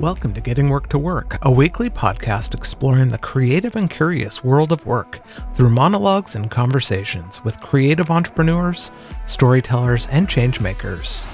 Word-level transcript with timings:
Welcome 0.00 0.34
to 0.34 0.40
Getting 0.40 0.70
Work 0.70 0.88
to 0.88 0.98
Work, 0.98 1.38
a 1.42 1.52
weekly 1.52 1.88
podcast 1.88 2.52
exploring 2.52 3.10
the 3.10 3.18
creative 3.18 3.76
and 3.76 3.88
curious 3.88 4.42
world 4.42 4.72
of 4.72 4.84
work 4.86 5.20
through 5.54 5.70
monologues 5.70 6.34
and 6.34 6.50
conversations 6.50 7.44
with 7.44 7.60
creative 7.60 8.10
entrepreneurs, 8.10 8.90
storytellers, 9.24 10.08
and 10.08 10.26
changemakers. 10.26 11.32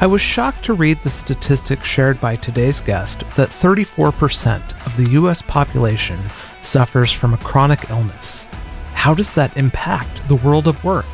I 0.00 0.06
was 0.06 0.22
shocked 0.22 0.64
to 0.64 0.72
read 0.72 1.02
the 1.02 1.10
statistic 1.10 1.84
shared 1.84 2.18
by 2.18 2.36
today's 2.36 2.80
guest 2.80 3.20
that 3.36 3.50
34% 3.50 4.86
of 4.86 4.96
the 4.96 5.10
US 5.20 5.42
population 5.42 6.18
suffers 6.62 7.12
from 7.12 7.34
a 7.34 7.38
chronic 7.38 7.90
illness. 7.90 8.46
How 8.94 9.12
does 9.12 9.34
that 9.34 9.54
impact 9.58 10.26
the 10.28 10.36
world 10.36 10.66
of 10.66 10.82
work? 10.82 11.04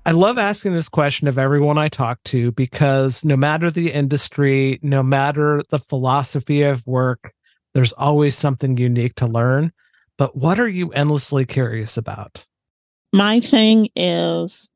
I 0.06 0.12
love 0.12 0.38
asking 0.38 0.74
this 0.74 0.90
question 0.90 1.30
of 1.30 1.38
everyone 1.38 1.78
I 1.78 1.88
talk 1.88 2.22
to 2.26 2.52
because 2.52 3.24
no 3.24 3.38
matter 3.38 3.72
the 3.72 3.92
industry, 3.92 4.80
no 4.82 5.02
matter 5.02 5.62
the 5.70 5.80
philosophy 5.80 6.64
of 6.64 6.86
work, 6.86 7.34
there's 7.74 7.94
always 7.94 8.38
something 8.38 8.78
unique 8.78 9.16
to 9.16 9.28
learn. 9.28 9.72
But 10.18 10.36
what 10.36 10.60
are 10.60 10.68
you 10.68 10.92
endlessly 10.92 11.46
curious 11.46 11.96
about? 11.96 12.46
My 13.14 13.40
thing 13.40 13.88
is 13.96 14.72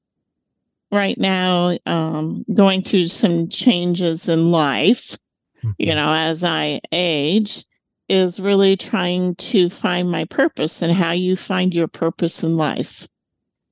right 0.93 1.17
now 1.17 1.77
um, 1.85 2.45
going 2.53 2.81
through 2.81 3.07
some 3.07 3.49
changes 3.49 4.29
in 4.29 4.49
life, 4.49 5.17
mm-hmm. 5.57 5.71
you 5.77 5.93
know, 5.93 6.13
as 6.13 6.45
I 6.45 6.79
age, 6.93 7.65
is 8.07 8.39
really 8.39 8.77
trying 8.77 9.35
to 9.35 9.67
find 9.67 10.09
my 10.09 10.23
purpose 10.23 10.81
and 10.81 10.93
how 10.93 11.11
you 11.11 11.35
find 11.35 11.73
your 11.73 11.89
purpose 11.89 12.43
in 12.43 12.55
life 12.55 13.09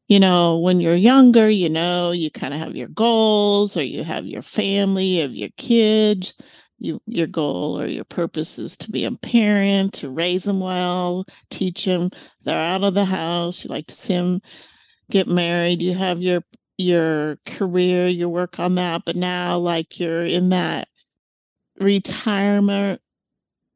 you 0.08 0.20
know, 0.20 0.60
when 0.60 0.80
you're 0.80 0.96
younger, 0.96 1.50
you 1.50 1.70
know, 1.70 2.12
you 2.12 2.30
kind 2.30 2.54
of 2.54 2.60
have 2.60 2.76
your 2.76 2.90
goals 2.90 3.76
or 3.76 3.84
you 3.84 4.04
have 4.04 4.26
your 4.26 4.42
family, 4.42 5.22
of 5.22 5.34
your 5.36 5.50
kids. 5.58 6.36
You, 6.78 7.02
your 7.08 7.28
goal 7.28 7.82
or 7.82 7.88
your 7.88 8.04
purpose 8.04 8.60
is 8.60 8.76
to 8.78 8.92
be 8.92 9.06
a 9.06 9.12
parent, 9.12 9.94
to 9.94 10.10
raise 10.10 10.44
them 10.44 10.60
well, 10.60 11.26
teach 11.50 11.86
them. 11.86 12.10
They're 12.44 12.58
out 12.58 12.84
of 12.84 12.94
the 12.94 13.06
house. 13.06 13.64
You 13.64 13.70
like 13.70 13.88
to 13.88 13.96
see 13.96 14.16
them 14.16 14.42
get 15.10 15.28
married. 15.28 15.82
You 15.82 15.94
have 15.94 16.22
your 16.22 16.42
your 16.78 17.38
career, 17.48 18.08
you 18.08 18.28
work 18.28 18.60
on 18.60 18.76
that. 18.76 19.04
But 19.06 19.16
now, 19.16 19.58
like 19.58 20.00
you're 20.00 20.26
in 20.26 20.50
that 20.50 20.90
retirement 21.80 23.02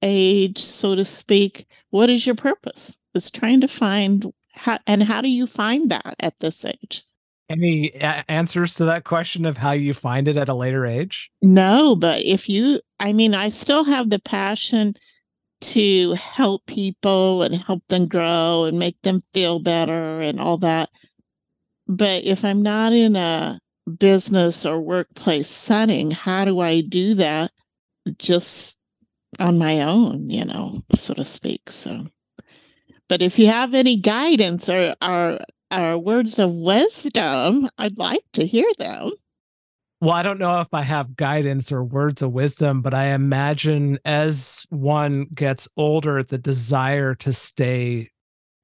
age, 0.02 0.58
so 0.58 0.96
to 0.96 1.06
speak. 1.06 1.68
What 1.90 2.10
is 2.10 2.26
your 2.26 2.36
purpose? 2.36 3.00
It's 3.16 3.32
trying 3.32 3.62
to 3.62 3.68
find 3.68 4.26
how, 4.60 4.80
and 4.86 5.02
how 5.02 5.22
do 5.22 5.30
you 5.30 5.48
find 5.48 5.90
that 5.90 6.16
at 6.20 6.40
this 6.40 6.66
age? 6.66 7.04
Any 7.50 7.92
a- 7.96 8.30
answers 8.30 8.76
to 8.76 8.86
that 8.86 9.06
question 9.06 9.46
of 9.46 9.58
how 9.58 9.72
you 9.72 9.94
find 9.94 10.28
it 10.28 10.38
at 10.38 10.50
a 10.50 10.54
later 10.54 10.86
age? 10.86 11.32
No, 11.42 11.96
but 11.96 12.22
if 12.22 12.50
you, 12.50 12.80
I 13.00 13.14
mean, 13.14 13.34
I 13.34 13.50
still 13.50 13.86
have 13.86 14.10
the 14.10 14.20
passion 14.20 14.96
to 15.62 16.14
help 16.14 16.66
people 16.66 17.44
and 17.44 17.56
help 17.56 17.82
them 17.88 18.06
grow 18.06 18.66
and 18.66 18.78
make 18.78 19.02
them 19.02 19.22
feel 19.34 19.60
better 19.60 20.22
and 20.22 20.40
all 20.40 20.58
that. 20.58 20.90
But 21.88 22.24
if 22.24 22.46
I'm 22.46 22.62
not 22.62 22.94
in 22.94 23.16
a 23.16 23.60
business 23.98 24.66
or 24.66 24.80
workplace 24.80 25.50
setting, 25.50 26.12
how 26.12 26.46
do 26.46 26.60
I 26.60 26.82
do 26.82 27.16
that 27.16 27.52
just 28.18 28.78
on 29.40 29.58
my 29.58 29.82
own, 29.82 30.30
you 30.30 30.46
know, 30.46 30.84
so 30.96 31.14
to 31.14 31.26
speak? 31.26 31.70
So 31.70 32.06
but 33.10 33.22
if 33.22 33.38
you 33.38 33.48
have 33.48 33.74
any 33.74 33.98
guidance 33.98 34.70
or, 34.70 34.96
or, 35.02 35.40
or 35.76 35.98
words 35.98 36.40
of 36.40 36.52
wisdom, 36.54 37.70
I'd 37.78 37.98
like 37.98 38.24
to 38.34 38.46
hear 38.46 38.70
them. 38.78 39.12
Well, 40.00 40.14
I 40.14 40.24
don't 40.24 40.40
know 40.40 40.62
if 40.62 40.74
I 40.74 40.84
have 40.84 41.18
guidance 41.18 41.74
or 41.74 41.84
words 41.84 42.22
of 42.22 42.32
wisdom, 42.32 42.82
but 42.82 42.94
I 42.94 43.08
imagine 43.08 44.00
as 44.06 44.66
one 44.70 45.26
gets 45.34 45.68
older, 45.76 46.24
the 46.24 46.38
desire 46.38 47.16
to 47.16 47.34
stay 47.34 48.12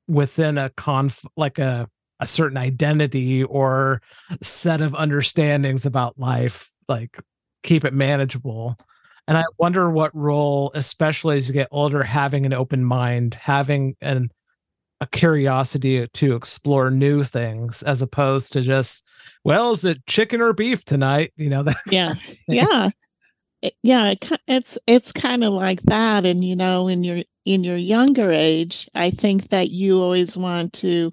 within 0.07 0.57
a 0.57 0.69
conf 0.69 1.25
like 1.35 1.59
a 1.59 1.89
a 2.21 2.27
certain 2.27 2.57
identity 2.57 3.43
or 3.43 4.01
set 4.41 4.79
of 4.79 4.95
understandings 4.95 5.85
about 5.85 6.17
life, 6.17 6.71
like 6.87 7.19
keep 7.63 7.83
it 7.83 7.93
manageable. 7.93 8.77
And 9.27 9.37
I 9.37 9.45
wonder 9.57 9.89
what 9.89 10.15
role, 10.15 10.71
especially 10.75 11.37
as 11.37 11.47
you 11.47 11.53
get 11.53 11.67
older, 11.71 12.03
having 12.03 12.45
an 12.45 12.53
open 12.53 12.83
mind, 12.83 13.33
having 13.35 13.95
an 14.01 14.29
a 15.01 15.07
curiosity 15.07 16.07
to 16.07 16.35
explore 16.35 16.89
new 16.89 17.21
things 17.21 17.83
as 17.83 18.01
opposed 18.01 18.53
to 18.53 18.61
just 18.61 19.03
well 19.43 19.71
is 19.71 19.83
it 19.83 20.05
chicken 20.05 20.41
or 20.41 20.53
beef 20.53 20.85
tonight? 20.85 21.33
You 21.35 21.49
know 21.49 21.63
that 21.63 21.77
yeah. 21.91 22.13
yeah. 22.47 22.89
Eh, 23.63 23.69
yeah 23.83 24.13
it's 24.47 24.77
it's 24.87 25.11
kind 25.11 25.43
of 25.43 25.53
like 25.53 25.81
that 25.83 26.25
and 26.25 26.43
you 26.43 26.55
know 26.55 26.87
in 26.87 27.03
your 27.03 27.21
in 27.45 27.63
your 27.63 27.77
younger 27.77 28.31
age 28.31 28.87
i 28.95 29.09
think 29.09 29.49
that 29.49 29.69
you 29.71 30.01
always 30.01 30.35
want 30.35 30.73
to 30.73 31.11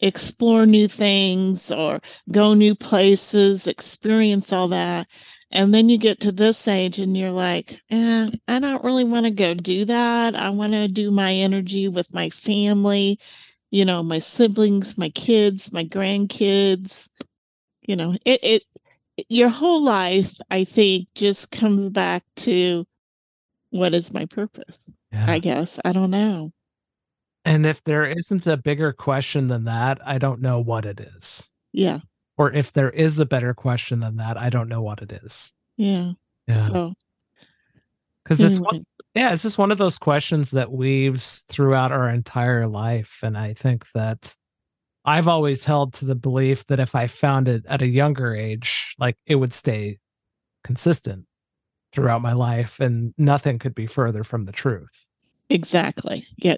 explore 0.00 0.66
new 0.66 0.88
things 0.88 1.70
or 1.70 2.00
go 2.30 2.54
new 2.54 2.74
places 2.74 3.66
experience 3.66 4.52
all 4.52 4.68
that 4.68 5.06
and 5.52 5.74
then 5.74 5.88
you 5.88 5.98
get 5.98 6.20
to 6.20 6.32
this 6.32 6.66
age 6.66 6.98
and 6.98 7.16
you're 7.16 7.30
like, 7.30 7.78
eh, 7.90 8.30
I 8.48 8.58
don't 8.58 8.82
really 8.82 9.04
want 9.04 9.26
to 9.26 9.30
go 9.30 9.52
do 9.52 9.84
that. 9.84 10.34
I 10.34 10.48
want 10.50 10.72
to 10.72 10.88
do 10.88 11.10
my 11.10 11.32
energy 11.32 11.88
with 11.88 12.12
my 12.14 12.30
family, 12.30 13.18
you 13.70 13.84
know, 13.84 14.02
my 14.02 14.18
siblings, 14.18 14.96
my 14.96 15.10
kids, 15.10 15.72
my 15.72 15.84
grandkids. 15.84 17.10
You 17.82 17.96
know, 17.96 18.14
it, 18.24 18.40
it, 18.42 18.62
your 19.28 19.50
whole 19.50 19.82
life, 19.82 20.38
I 20.50 20.64
think, 20.64 21.08
just 21.14 21.50
comes 21.50 21.90
back 21.90 22.22
to 22.36 22.86
what 23.70 23.92
is 23.92 24.12
my 24.12 24.24
purpose? 24.24 24.92
Yeah. 25.12 25.26
I 25.28 25.38
guess. 25.38 25.78
I 25.84 25.92
don't 25.92 26.10
know. 26.10 26.52
And 27.44 27.66
if 27.66 27.82
there 27.84 28.04
isn't 28.04 28.46
a 28.46 28.56
bigger 28.56 28.92
question 28.92 29.48
than 29.48 29.64
that, 29.64 29.98
I 30.06 30.18
don't 30.18 30.40
know 30.40 30.60
what 30.60 30.86
it 30.86 31.00
is. 31.00 31.50
Yeah 31.72 31.98
or 32.42 32.52
if 32.52 32.72
there 32.72 32.90
is 32.90 33.20
a 33.20 33.24
better 33.24 33.54
question 33.54 34.00
than 34.00 34.16
that, 34.16 34.36
I 34.36 34.50
don't 34.50 34.68
know 34.68 34.82
what 34.82 35.00
it 35.00 35.12
is. 35.12 35.52
Yeah. 35.76 36.10
Yeah. 36.48 36.54
So 36.54 36.94
because 38.24 38.40
it's 38.40 38.58
one, 38.58 38.84
yeah, 39.14 39.32
it's 39.32 39.42
just 39.42 39.58
one 39.58 39.70
of 39.70 39.78
those 39.78 39.96
questions 39.96 40.50
that 40.50 40.72
weaves 40.72 41.44
throughout 41.48 41.92
our 41.92 42.08
entire 42.08 42.66
life. 42.66 43.20
And 43.22 43.38
I 43.38 43.54
think 43.54 43.86
that 43.92 44.34
I've 45.04 45.28
always 45.28 45.64
held 45.64 45.92
to 45.94 46.04
the 46.04 46.16
belief 46.16 46.66
that 46.66 46.80
if 46.80 46.96
I 46.96 47.06
found 47.06 47.46
it 47.46 47.64
at 47.68 47.80
a 47.80 47.86
younger 47.86 48.34
age, 48.34 48.96
like 48.98 49.16
it 49.24 49.36
would 49.36 49.52
stay 49.52 50.00
consistent 50.64 51.26
throughout 51.92 52.22
my 52.22 52.32
life 52.32 52.80
and 52.80 53.14
nothing 53.16 53.60
could 53.60 53.74
be 53.74 53.86
further 53.86 54.24
from 54.24 54.46
the 54.46 54.52
truth. 54.52 55.06
Exactly. 55.48 56.26
Yeah. 56.38 56.56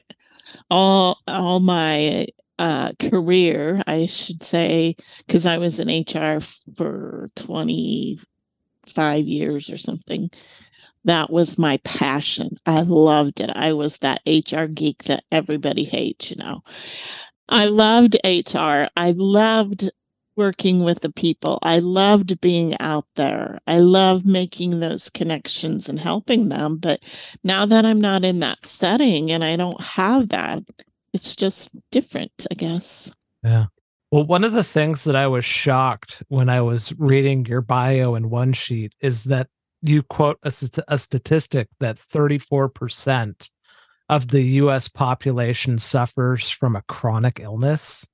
All 0.71 1.19
all 1.29 1.61
my 1.61 2.27
uh, 2.59 2.93
career, 3.01 3.83
I 3.87 4.07
should 4.07 4.43
say, 4.43 4.97
because 5.27 5.47
I 5.47 5.59
was 5.59 5.81
in 5.81 5.89
HR 5.89 6.41
for 6.77 7.29
25 7.37 9.25
years 9.27 9.71
or 9.71 9.77
something. 9.77 10.31
That 11.05 11.31
was 11.31 11.59
my 11.59 11.79
passion. 11.85 12.51
I 12.65 12.81
loved 12.81 13.41
it. 13.41 13.51
I 13.55 13.75
was 13.75 13.99
that 13.99 14.23
HR 14.27 14.65
geek 14.65 15.05
that 15.05 15.25
everybody 15.31 15.85
hates, 15.85 16.31
you 16.31 16.37
know. 16.37 16.63
I 17.49 17.67
loved 17.67 18.17
HR. 18.25 18.87
I 18.97 19.13
loved 19.17 19.91
working 20.37 20.83
with 20.83 21.01
the 21.01 21.13
people. 21.13 21.59
I 21.63 21.79
loved 21.79 22.41
being 22.41 22.75
out 22.81 23.07
there. 23.17 23.59
I 23.67 23.79
love 23.79 24.25
making 24.25 24.81
those 24.81 25.11
connections 25.11 25.89
and 25.89 25.99
helping 25.99 26.49
them. 26.49 26.79
But 26.79 27.01
now 27.45 27.67
that 27.67 27.85
I'm 27.85 28.01
not 28.01 28.25
in 28.25 28.41
that 28.41 28.65
setting 28.65 29.31
and 29.31 29.45
I 29.45 29.57
don't 29.57 29.81
have 29.81 30.31
that, 30.31 30.63
it's 31.15 31.37
just 31.37 31.79
different, 31.91 32.47
I 32.51 32.55
guess. 32.55 33.15
Yeah. 33.43 33.67
Well, 34.11 34.27
one 34.27 34.45
of 34.45 34.53
the 34.53 34.65
things 34.65 35.05
that 35.05 35.17
I 35.17 35.27
was 35.27 35.45
shocked 35.45 36.23
when 36.29 36.49
I 36.49 36.61
was 36.61 36.93
reading 36.99 37.47
your 37.47 37.63
bio 37.63 38.15
in 38.15 38.31
one 38.31 38.53
sheet 38.53 38.93
is 39.01 39.25
that 39.25 39.49
you 39.81 40.03
quote 40.03 40.39
a, 40.43 40.53
a 40.89 40.99
statistic 40.99 41.69
that 41.81 41.97
34% 41.97 43.49
of 44.09 44.29
the 44.29 44.43
US 44.43 44.89
population 44.89 45.79
suffers 45.79 46.51
from 46.51 46.77
a 46.77 46.83
chronic 46.83 47.41
illness. 47.41 48.07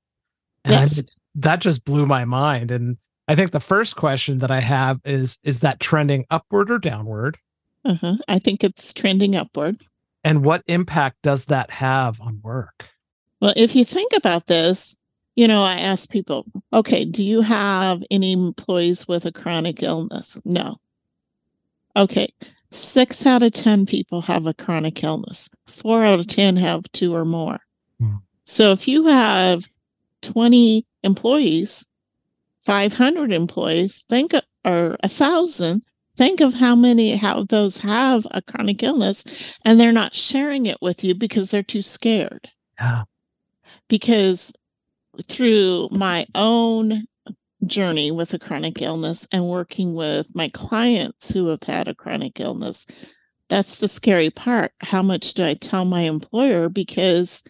And 0.64 0.74
yes. 0.74 1.02
that 1.36 1.60
just 1.60 1.84
blew 1.84 2.06
my 2.06 2.24
mind. 2.24 2.70
And 2.70 2.98
I 3.28 3.34
think 3.34 3.50
the 3.50 3.60
first 3.60 3.96
question 3.96 4.38
that 4.38 4.50
I 4.50 4.60
have 4.60 5.00
is 5.04 5.38
is 5.42 5.60
that 5.60 5.80
trending 5.80 6.26
upward 6.30 6.70
or 6.70 6.78
downward? 6.78 7.38
Uh-huh. 7.84 8.16
I 8.28 8.38
think 8.38 8.62
it's 8.62 8.92
trending 8.92 9.36
upwards. 9.36 9.90
And 10.22 10.44
what 10.44 10.62
impact 10.66 11.22
does 11.22 11.46
that 11.46 11.70
have 11.70 12.20
on 12.20 12.40
work? 12.42 12.90
Well, 13.40 13.54
if 13.56 13.74
you 13.74 13.84
think 13.84 14.12
about 14.14 14.46
this, 14.46 14.98
you 15.34 15.48
know, 15.48 15.62
I 15.62 15.76
ask 15.76 16.10
people, 16.10 16.44
okay, 16.72 17.04
do 17.04 17.24
you 17.24 17.40
have 17.40 18.02
any 18.10 18.32
employees 18.32 19.08
with 19.08 19.24
a 19.24 19.32
chronic 19.32 19.82
illness? 19.82 20.38
No. 20.44 20.76
Okay, 21.96 22.28
six 22.70 23.26
out 23.26 23.42
of 23.42 23.52
10 23.52 23.86
people 23.86 24.20
have 24.22 24.46
a 24.46 24.54
chronic 24.54 25.02
illness, 25.02 25.48
four 25.66 26.04
out 26.04 26.20
of 26.20 26.26
10 26.26 26.56
have 26.56 26.90
two 26.92 27.14
or 27.14 27.24
more. 27.24 27.58
Hmm. 27.98 28.16
So 28.44 28.72
if 28.72 28.86
you 28.86 29.06
have 29.06 29.68
20 30.22 30.86
employees, 31.02 31.86
500 32.60 33.32
employees, 33.32 34.02
think, 34.02 34.34
or 34.64 34.96
a 35.02 35.08
thousand, 35.08 35.82
think 36.20 36.40
of 36.40 36.54
how 36.54 36.76
many 36.76 37.16
how 37.16 37.44
those 37.44 37.78
have 37.78 38.26
a 38.32 38.42
chronic 38.42 38.82
illness 38.82 39.58
and 39.64 39.80
they're 39.80 39.92
not 39.92 40.14
sharing 40.14 40.66
it 40.66 40.76
with 40.82 41.02
you 41.02 41.14
because 41.14 41.50
they're 41.50 41.62
too 41.62 41.82
scared 41.82 42.48
yeah 42.78 43.04
because 43.88 44.52
through 45.28 45.88
my 45.90 46.26
own 46.34 47.06
journey 47.66 48.10
with 48.10 48.32
a 48.34 48.38
chronic 48.38 48.80
illness 48.80 49.26
and 49.32 49.46
working 49.46 49.94
with 49.94 50.34
my 50.34 50.48
clients 50.48 51.32
who 51.32 51.48
have 51.48 51.62
had 51.62 51.88
a 51.88 51.94
chronic 51.94 52.40
illness. 52.40 52.86
That's 53.48 53.80
the 53.80 53.88
scary 53.88 54.30
part. 54.30 54.72
How 54.80 55.02
much 55.02 55.34
do 55.34 55.44
I 55.44 55.54
tell 55.54 55.84
my 55.84 56.02
employer 56.02 56.68
because 56.68 57.42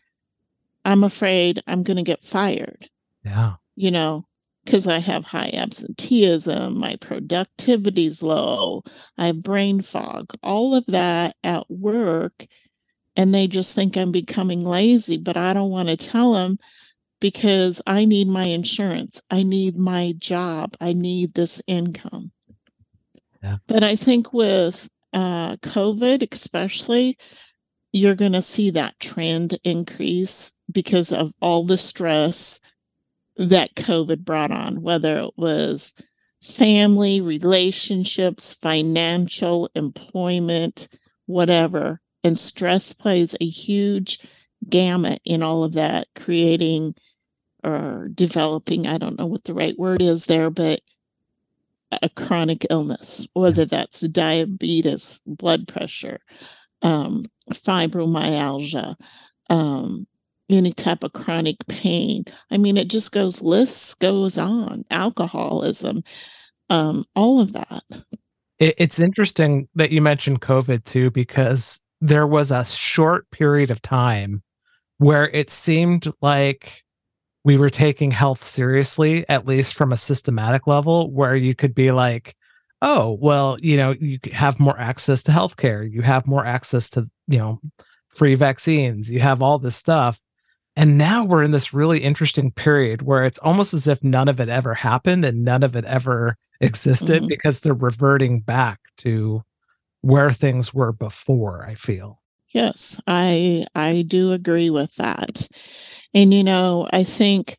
I'm 0.84 1.04
afraid 1.04 1.62
I'm 1.66 1.82
going 1.82 1.98
to 1.98 2.02
get 2.02 2.22
fired? 2.22 2.88
Yeah. 3.24 3.54
You 3.76 3.90
know, 3.90 4.26
because 4.64 4.86
I 4.86 4.98
have 4.98 5.24
high 5.24 5.50
absenteeism, 5.54 6.78
my 6.78 6.96
productivity's 7.00 8.22
low, 8.22 8.82
I 9.18 9.26
have 9.26 9.42
brain 9.42 9.80
fog, 9.80 10.32
all 10.42 10.74
of 10.74 10.84
that 10.86 11.36
at 11.42 11.70
work. 11.70 12.46
And 13.16 13.34
they 13.34 13.46
just 13.46 13.74
think 13.74 13.96
I'm 13.96 14.12
becoming 14.12 14.64
lazy, 14.64 15.16
but 15.16 15.36
I 15.36 15.52
don't 15.52 15.70
want 15.70 15.88
to 15.88 15.96
tell 15.96 16.32
them 16.32 16.58
because 17.20 17.82
I 17.86 18.04
need 18.04 18.28
my 18.28 18.44
insurance. 18.44 19.20
I 19.30 19.42
need 19.42 19.76
my 19.76 20.14
job. 20.18 20.74
I 20.80 20.92
need 20.92 21.34
this 21.34 21.60
income. 21.66 22.32
Yeah. 23.42 23.56
But 23.66 23.82
I 23.82 23.96
think 23.96 24.32
with 24.32 24.88
uh, 25.12 25.56
COVID, 25.56 26.32
especially, 26.32 27.18
you're 27.92 28.14
going 28.14 28.32
to 28.32 28.42
see 28.42 28.70
that 28.70 28.98
trend 29.00 29.58
increase 29.64 30.52
because 30.70 31.12
of 31.12 31.32
all 31.40 31.64
the 31.64 31.78
stress 31.78 32.60
that 33.40 33.74
COVID 33.74 34.24
brought 34.24 34.50
on, 34.50 34.82
whether 34.82 35.18
it 35.18 35.32
was 35.36 35.94
family, 36.42 37.20
relationships, 37.20 38.54
financial, 38.54 39.70
employment, 39.74 40.88
whatever. 41.26 42.00
And 42.22 42.38
stress 42.38 42.92
plays 42.92 43.34
a 43.40 43.46
huge 43.46 44.18
gamut 44.68 45.20
in 45.24 45.42
all 45.42 45.64
of 45.64 45.72
that, 45.72 46.06
creating 46.14 46.94
or 47.64 48.08
developing, 48.14 48.86
I 48.86 48.98
don't 48.98 49.18
know 49.18 49.26
what 49.26 49.44
the 49.44 49.54
right 49.54 49.78
word 49.78 50.02
is 50.02 50.26
there, 50.26 50.50
but 50.50 50.80
a 52.02 52.08
chronic 52.10 52.66
illness, 52.70 53.26
whether 53.32 53.64
that's 53.64 54.00
diabetes, 54.00 55.20
blood 55.26 55.66
pressure, 55.66 56.20
um, 56.82 57.24
fibromyalgia, 57.50 58.96
um, 59.48 60.06
any 60.50 60.72
type 60.72 61.04
of 61.04 61.12
chronic 61.12 61.56
pain. 61.68 62.24
I 62.50 62.58
mean, 62.58 62.76
it 62.76 62.88
just 62.88 63.12
goes, 63.12 63.42
lists 63.42 63.94
goes 63.94 64.36
on, 64.36 64.84
alcoholism, 64.90 66.02
um, 66.68 67.04
all 67.14 67.40
of 67.40 67.52
that. 67.52 67.82
It's 68.58 69.00
interesting 69.00 69.68
that 69.74 69.90
you 69.90 70.02
mentioned 70.02 70.42
COVID 70.42 70.84
too, 70.84 71.10
because 71.10 71.80
there 72.00 72.26
was 72.26 72.50
a 72.50 72.64
short 72.64 73.30
period 73.30 73.70
of 73.70 73.80
time 73.80 74.42
where 74.98 75.28
it 75.30 75.48
seemed 75.48 76.12
like 76.20 76.82
we 77.42 77.56
were 77.56 77.70
taking 77.70 78.10
health 78.10 78.44
seriously, 78.44 79.26
at 79.30 79.46
least 79.46 79.74
from 79.74 79.92
a 79.92 79.96
systematic 79.96 80.66
level, 80.66 81.10
where 81.10 81.34
you 81.34 81.54
could 81.54 81.74
be 81.74 81.90
like, 81.90 82.36
oh, 82.82 83.16
well, 83.20 83.56
you 83.60 83.78
know, 83.78 83.92
you 83.92 84.18
have 84.32 84.60
more 84.60 84.78
access 84.78 85.22
to 85.22 85.32
healthcare, 85.32 85.90
you 85.90 86.02
have 86.02 86.26
more 86.26 86.44
access 86.44 86.90
to, 86.90 87.08
you 87.28 87.38
know, 87.38 87.60
free 88.08 88.34
vaccines, 88.34 89.10
you 89.10 89.20
have 89.20 89.40
all 89.40 89.58
this 89.58 89.76
stuff. 89.76 90.20
And 90.80 90.96
now 90.96 91.26
we're 91.26 91.42
in 91.42 91.50
this 91.50 91.74
really 91.74 91.98
interesting 91.98 92.52
period 92.52 93.02
where 93.02 93.26
it's 93.26 93.38
almost 93.40 93.74
as 93.74 93.86
if 93.86 94.02
none 94.02 94.28
of 94.28 94.40
it 94.40 94.48
ever 94.48 94.72
happened 94.72 95.26
and 95.26 95.44
none 95.44 95.62
of 95.62 95.76
it 95.76 95.84
ever 95.84 96.38
existed 96.58 97.18
mm-hmm. 97.18 97.28
because 97.28 97.60
they're 97.60 97.74
reverting 97.74 98.40
back 98.40 98.80
to 98.96 99.42
where 100.00 100.32
things 100.32 100.72
were 100.72 100.92
before, 100.92 101.66
I 101.66 101.74
feel. 101.74 102.22
Yes, 102.48 102.98
I 103.06 103.66
I 103.74 104.06
do 104.08 104.32
agree 104.32 104.70
with 104.70 104.94
that. 104.96 105.48
And, 106.14 106.32
you 106.32 106.42
know, 106.42 106.88
I 106.94 107.04
think 107.04 107.58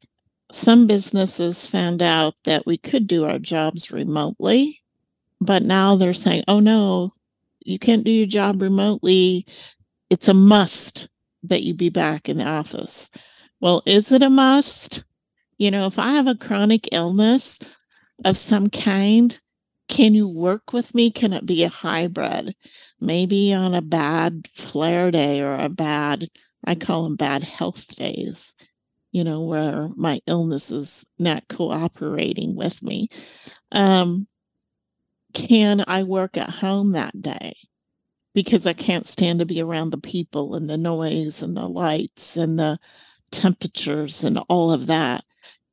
some 0.52 0.88
businesses 0.88 1.68
found 1.68 2.02
out 2.02 2.34
that 2.46 2.66
we 2.66 2.76
could 2.76 3.06
do 3.06 3.26
our 3.26 3.38
jobs 3.38 3.92
remotely, 3.92 4.82
but 5.40 5.62
now 5.62 5.96
they're 5.96 6.14
saying, 6.14 6.46
oh 6.48 6.60
no, 6.60 7.12
you 7.64 7.78
can't 7.78 8.04
do 8.04 8.10
your 8.10 8.26
job 8.26 8.64
remotely. 8.64 9.46
It's 10.10 10.28
a 10.28 10.34
must 10.34 11.11
that 11.44 11.64
you 11.64 11.74
be 11.74 11.90
back 11.90 12.30
in 12.30 12.38
the 12.38 12.48
office. 12.48 13.10
Well, 13.60 13.82
is 13.86 14.12
it 14.12 14.22
a 14.22 14.30
must? 14.30 15.04
You 15.58 15.72
know, 15.72 15.86
if 15.86 16.00
I 16.00 16.14
have 16.14 16.28
a 16.28 16.36
chronic 16.36 16.90
illness 16.92 17.60
of 18.26 18.38
some 18.38 18.70
kind, 18.70 19.40
can 19.88 20.14
you 20.14 20.28
work 20.28 20.74
with 20.74 20.96
me? 20.96 21.12
Can 21.12 21.34
it 21.34 21.46
be 21.46 21.64
a 21.64 21.70
hybrid? 21.70 22.56
Maybe 23.00 23.54
on 23.54 23.74
a 23.74 23.82
bad 23.82 24.48
flare 24.54 25.12
day 25.12 25.42
or 25.42 25.56
a 25.56 25.70
bad 25.70 26.28
I 26.64 26.76
call 26.76 27.04
them 27.04 27.16
bad 27.16 27.44
health 27.44 27.96
days, 27.96 28.54
you 29.12 29.24
know, 29.24 29.42
where 29.42 29.90
my 29.96 30.20
illness 30.28 30.72
is 30.72 31.06
not 31.18 31.48
cooperating 31.48 32.56
with 32.56 32.84
me. 32.84 33.10
Um, 33.72 34.28
can 35.34 35.84
I 35.88 36.04
work 36.04 36.38
at 36.38 36.50
home 36.50 36.92
that 36.92 37.20
day? 37.20 37.54
Because 38.34 38.66
I 38.66 38.74
can't 38.74 39.08
stand 39.08 39.40
to 39.40 39.46
be 39.46 39.62
around 39.62 39.90
the 39.90 39.98
people 39.98 40.56
and 40.56 40.70
the 40.70 40.78
noise 40.78 41.42
and 41.42 41.58
the 41.58 41.68
lights 41.68 42.38
and 42.38 42.58
the 42.58 42.78
temperatures 43.32 44.24
and 44.24 44.40
all 44.48 44.72
of 44.72 44.88
that. 44.88 45.24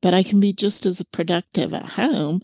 But 0.01 0.13
I 0.13 0.23
can 0.23 0.39
be 0.39 0.53
just 0.53 0.85
as 0.85 1.01
productive 1.11 1.73
at 1.73 1.85
home 1.85 2.41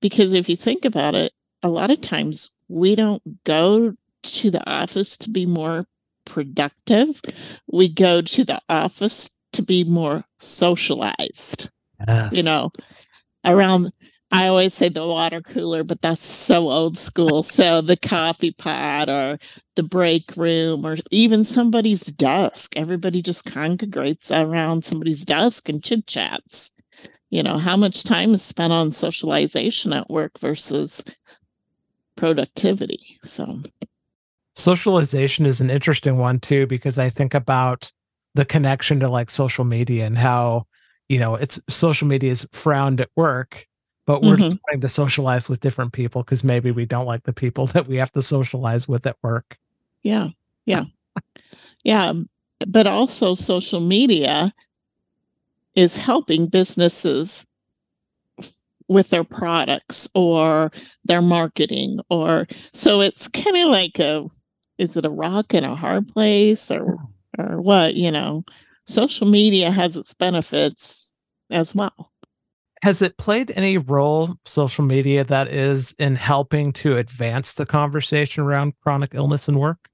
because 0.00 0.34
if 0.34 0.48
you 0.48 0.56
think 0.56 0.84
about 0.84 1.14
it, 1.14 1.32
a 1.62 1.68
lot 1.68 1.90
of 1.90 2.00
times 2.00 2.54
we 2.68 2.94
don't 2.94 3.22
go 3.44 3.94
to 4.22 4.50
the 4.50 4.70
office 4.70 5.16
to 5.18 5.30
be 5.30 5.46
more 5.46 5.86
productive. 6.24 7.20
We 7.70 7.88
go 7.88 8.20
to 8.20 8.44
the 8.44 8.60
office 8.68 9.30
to 9.52 9.62
be 9.62 9.84
more 9.84 10.24
socialized. 10.38 11.70
Yes. 12.06 12.32
You 12.32 12.42
know, 12.42 12.70
around 13.44 13.90
I 14.30 14.48
always 14.48 14.74
say 14.74 14.88
the 14.90 15.06
water 15.06 15.40
cooler, 15.40 15.82
but 15.84 16.02
that's 16.02 16.24
so 16.24 16.70
old 16.70 16.98
school. 16.98 17.42
So 17.42 17.80
the 17.80 17.96
coffee 17.96 18.50
pot 18.50 19.08
or 19.08 19.38
the 19.76 19.82
break 19.82 20.36
room 20.36 20.84
or 20.84 20.98
even 21.10 21.44
somebody's 21.44 22.06
desk. 22.06 22.76
Everybody 22.76 23.22
just 23.22 23.46
congregates 23.46 24.30
around 24.30 24.84
somebody's 24.84 25.24
desk 25.24 25.68
and 25.68 25.82
chit 25.82 26.06
chats. 26.06 26.72
You 27.30 27.42
know, 27.42 27.56
how 27.56 27.76
much 27.76 28.04
time 28.04 28.34
is 28.34 28.42
spent 28.42 28.72
on 28.72 28.90
socialization 28.90 29.92
at 29.92 30.10
work 30.10 30.38
versus 30.38 31.04
productivity. 32.16 33.18
So 33.22 33.62
socialization 34.58 35.46
is 35.46 35.60
an 35.60 35.70
interesting 35.70 36.18
one 36.18 36.40
too 36.40 36.66
because 36.66 36.98
i 36.98 37.08
think 37.08 37.32
about 37.32 37.92
the 38.34 38.44
connection 38.44 38.98
to 38.98 39.08
like 39.08 39.30
social 39.30 39.64
media 39.64 40.04
and 40.04 40.18
how 40.18 40.66
you 41.08 41.18
know 41.18 41.36
it's 41.36 41.60
social 41.68 42.08
media 42.08 42.32
is 42.32 42.46
frowned 42.52 43.00
at 43.00 43.08
work 43.14 43.67
but 44.08 44.22
we're 44.22 44.36
mm-hmm. 44.36 44.56
trying 44.66 44.80
to 44.80 44.88
socialize 44.88 45.50
with 45.50 45.60
different 45.60 45.92
people 45.92 46.22
because 46.22 46.42
maybe 46.42 46.70
we 46.70 46.86
don't 46.86 47.04
like 47.04 47.24
the 47.24 47.32
people 47.32 47.66
that 47.74 47.86
we 47.86 47.96
have 47.96 48.10
to 48.10 48.22
socialize 48.22 48.88
with 48.88 49.06
at 49.06 49.16
work. 49.22 49.58
Yeah 50.02 50.28
yeah. 50.64 50.84
Yeah 51.84 52.14
but 52.66 52.86
also 52.86 53.34
social 53.34 53.80
media 53.80 54.52
is 55.74 55.96
helping 55.96 56.46
businesses 56.46 57.46
with 58.88 59.10
their 59.10 59.22
products 59.22 60.08
or 60.14 60.72
their 61.04 61.20
marketing 61.20 61.98
or 62.08 62.46
so 62.72 63.02
it's 63.02 63.28
kind 63.28 63.56
of 63.58 63.68
like 63.68 63.98
a 63.98 64.26
is 64.78 64.96
it 64.96 65.04
a 65.04 65.10
rock 65.10 65.52
in 65.52 65.64
a 65.64 65.74
hard 65.74 66.08
place 66.08 66.70
or 66.70 66.96
or 67.38 67.60
what 67.60 67.94
you 67.94 68.10
know? 68.10 68.42
Social 68.86 69.28
media 69.28 69.70
has 69.70 69.98
its 69.98 70.14
benefits 70.14 71.28
as 71.50 71.74
well 71.74 72.07
has 72.82 73.02
it 73.02 73.16
played 73.18 73.52
any 73.56 73.78
role 73.78 74.36
social 74.44 74.84
media 74.84 75.24
that 75.24 75.48
is 75.48 75.94
in 75.98 76.14
helping 76.14 76.72
to 76.72 76.96
advance 76.96 77.54
the 77.54 77.66
conversation 77.66 78.44
around 78.44 78.74
chronic 78.82 79.14
illness 79.14 79.48
and 79.48 79.58
work 79.58 79.88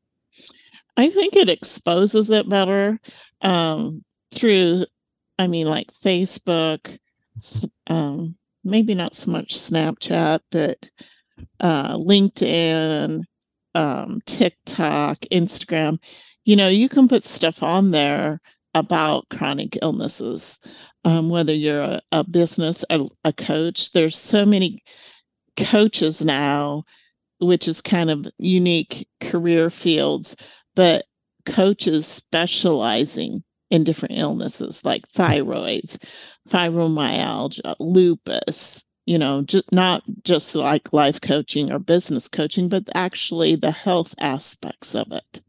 i 0.97 1.09
think 1.09 1.37
it 1.37 1.49
exposes 1.49 2.31
it 2.31 2.49
better 2.49 2.99
um, 3.43 4.03
through 4.33 4.85
i 5.39 5.47
mean 5.47 5.67
like 5.67 5.89
facebook 5.89 6.99
um, 7.89 8.37
maybe 8.65 8.95
not 8.95 9.15
so 9.15 9.31
much 9.31 9.55
Snapchat, 9.55 10.41
but 10.51 10.91
uh, 11.61 11.97
LinkedIn, 11.97 13.23
um, 13.75 14.21
TikTok, 14.27 15.19
Instagram. 15.33 15.99
You 16.45 16.57
know, 16.57 16.69
you 16.69 16.89
can 16.89 17.09
put 17.09 17.25
stuff 17.25 17.63
on 17.63 17.91
there 17.91 18.41
about 18.75 19.29
chronic 19.29 19.79
illnesses, 19.83 20.59
um, 21.05 21.29
whether 21.29 21.55
you're 21.55 21.83
a, 21.83 22.01
a 22.13 22.25
business, 22.25 22.85
a, 22.91 23.07
a 23.25 23.33
coach. 23.33 23.93
There's 23.93 24.19
so 24.19 24.45
many 24.45 24.83
coaches 25.57 26.25
now, 26.25 26.85
which 27.41 27.69
is 27.69 27.83
kind 27.83 28.11
of 28.11 28.27
unique 28.39 29.07
career 29.21 29.71
fields, 29.71 30.37
but 30.75 31.05
coaches 31.47 32.07
specializing 32.07 33.45
in 33.71 33.85
different 33.85 34.17
illnesses 34.17 34.85
like 34.85 35.03
thyroids, 35.03 35.99
fibromyalgia, 36.49 37.75
lupus, 37.81 38.85
you 39.07 39.19
know, 39.19 39.43
just 39.43 39.71
not 39.73 40.03
just 40.23 40.55
like 40.55 40.93
life 40.93 41.21
coaching 41.21 41.71
or 41.71 41.79
business 41.79 42.29
coaching, 42.29 42.69
but 42.69 42.89
actually 42.95 43.57
the 43.57 43.71
health 43.71 44.15
aspects 44.19 44.95
of 44.95 45.11
it. 45.13 45.43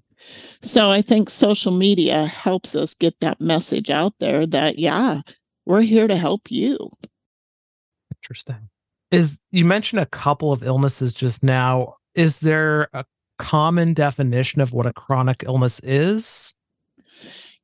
So 0.62 0.90
I 0.90 1.02
think 1.02 1.30
social 1.30 1.72
media 1.72 2.26
helps 2.26 2.76
us 2.76 2.96
get 2.96 3.20
that 3.20 3.40
message 3.40 3.90
out 3.90 4.14
there 4.20 4.46
that, 4.48 4.80
yeah, 4.80 5.22
we're 5.66 5.82
here 5.82 6.08
to 6.08 6.16
help 6.16 6.52
you. 6.52 6.92
Interesting. 8.18 8.70
Is 9.12 9.40
you 9.52 9.66
mentioned 9.66 10.00
a 10.00 10.06
couple 10.06 10.52
of 10.52 10.64
illnesses 10.64 11.14
just 11.14 11.44
now. 11.44 11.96
Is 12.16 12.40
there 12.40 12.90
a 12.94 13.06
common 13.38 13.94
definition 13.94 14.62
of 14.62 14.74
what 14.74 14.86
a 14.86 14.94
chronic 14.94 15.44
illness 15.46 15.80
is? 15.84 16.54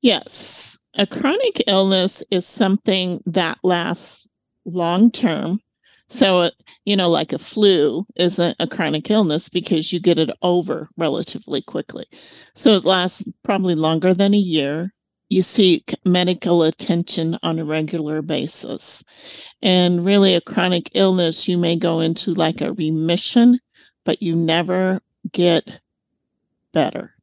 Yes. 0.01 0.77
A 0.97 1.07
chronic 1.07 1.63
illness 1.67 2.23
is 2.31 2.45
something 2.45 3.21
that 3.25 3.59
lasts 3.63 4.29
long 4.65 5.11
term. 5.11 5.59
So, 6.09 6.41
uh, 6.41 6.49
you 6.83 6.97
know, 6.97 7.09
like 7.09 7.31
a 7.31 7.39
flu 7.39 8.05
isn't 8.17 8.57
a 8.59 8.67
chronic 8.67 9.09
illness 9.09 9.47
because 9.47 9.93
you 9.93 9.99
get 10.01 10.19
it 10.19 10.29
over 10.41 10.89
relatively 10.97 11.61
quickly. 11.61 12.05
So 12.53 12.71
it 12.71 12.83
lasts 12.83 13.25
probably 13.43 13.75
longer 13.75 14.13
than 14.13 14.33
a 14.33 14.37
year. 14.37 14.93
You 15.31 15.41
seek 15.41 15.95
medical 16.03 16.61
attention 16.61 17.37
on 17.41 17.57
a 17.57 17.63
regular 17.63 18.21
basis. 18.21 19.01
And 19.61 20.03
really, 20.03 20.35
a 20.35 20.41
chronic 20.41 20.91
illness, 20.93 21.47
you 21.47 21.57
may 21.57 21.77
go 21.77 22.01
into 22.01 22.33
like 22.33 22.59
a 22.59 22.73
remission, 22.73 23.57
but 24.03 24.21
you 24.21 24.35
never 24.35 24.99
get 25.31 25.79
better. 26.73 27.15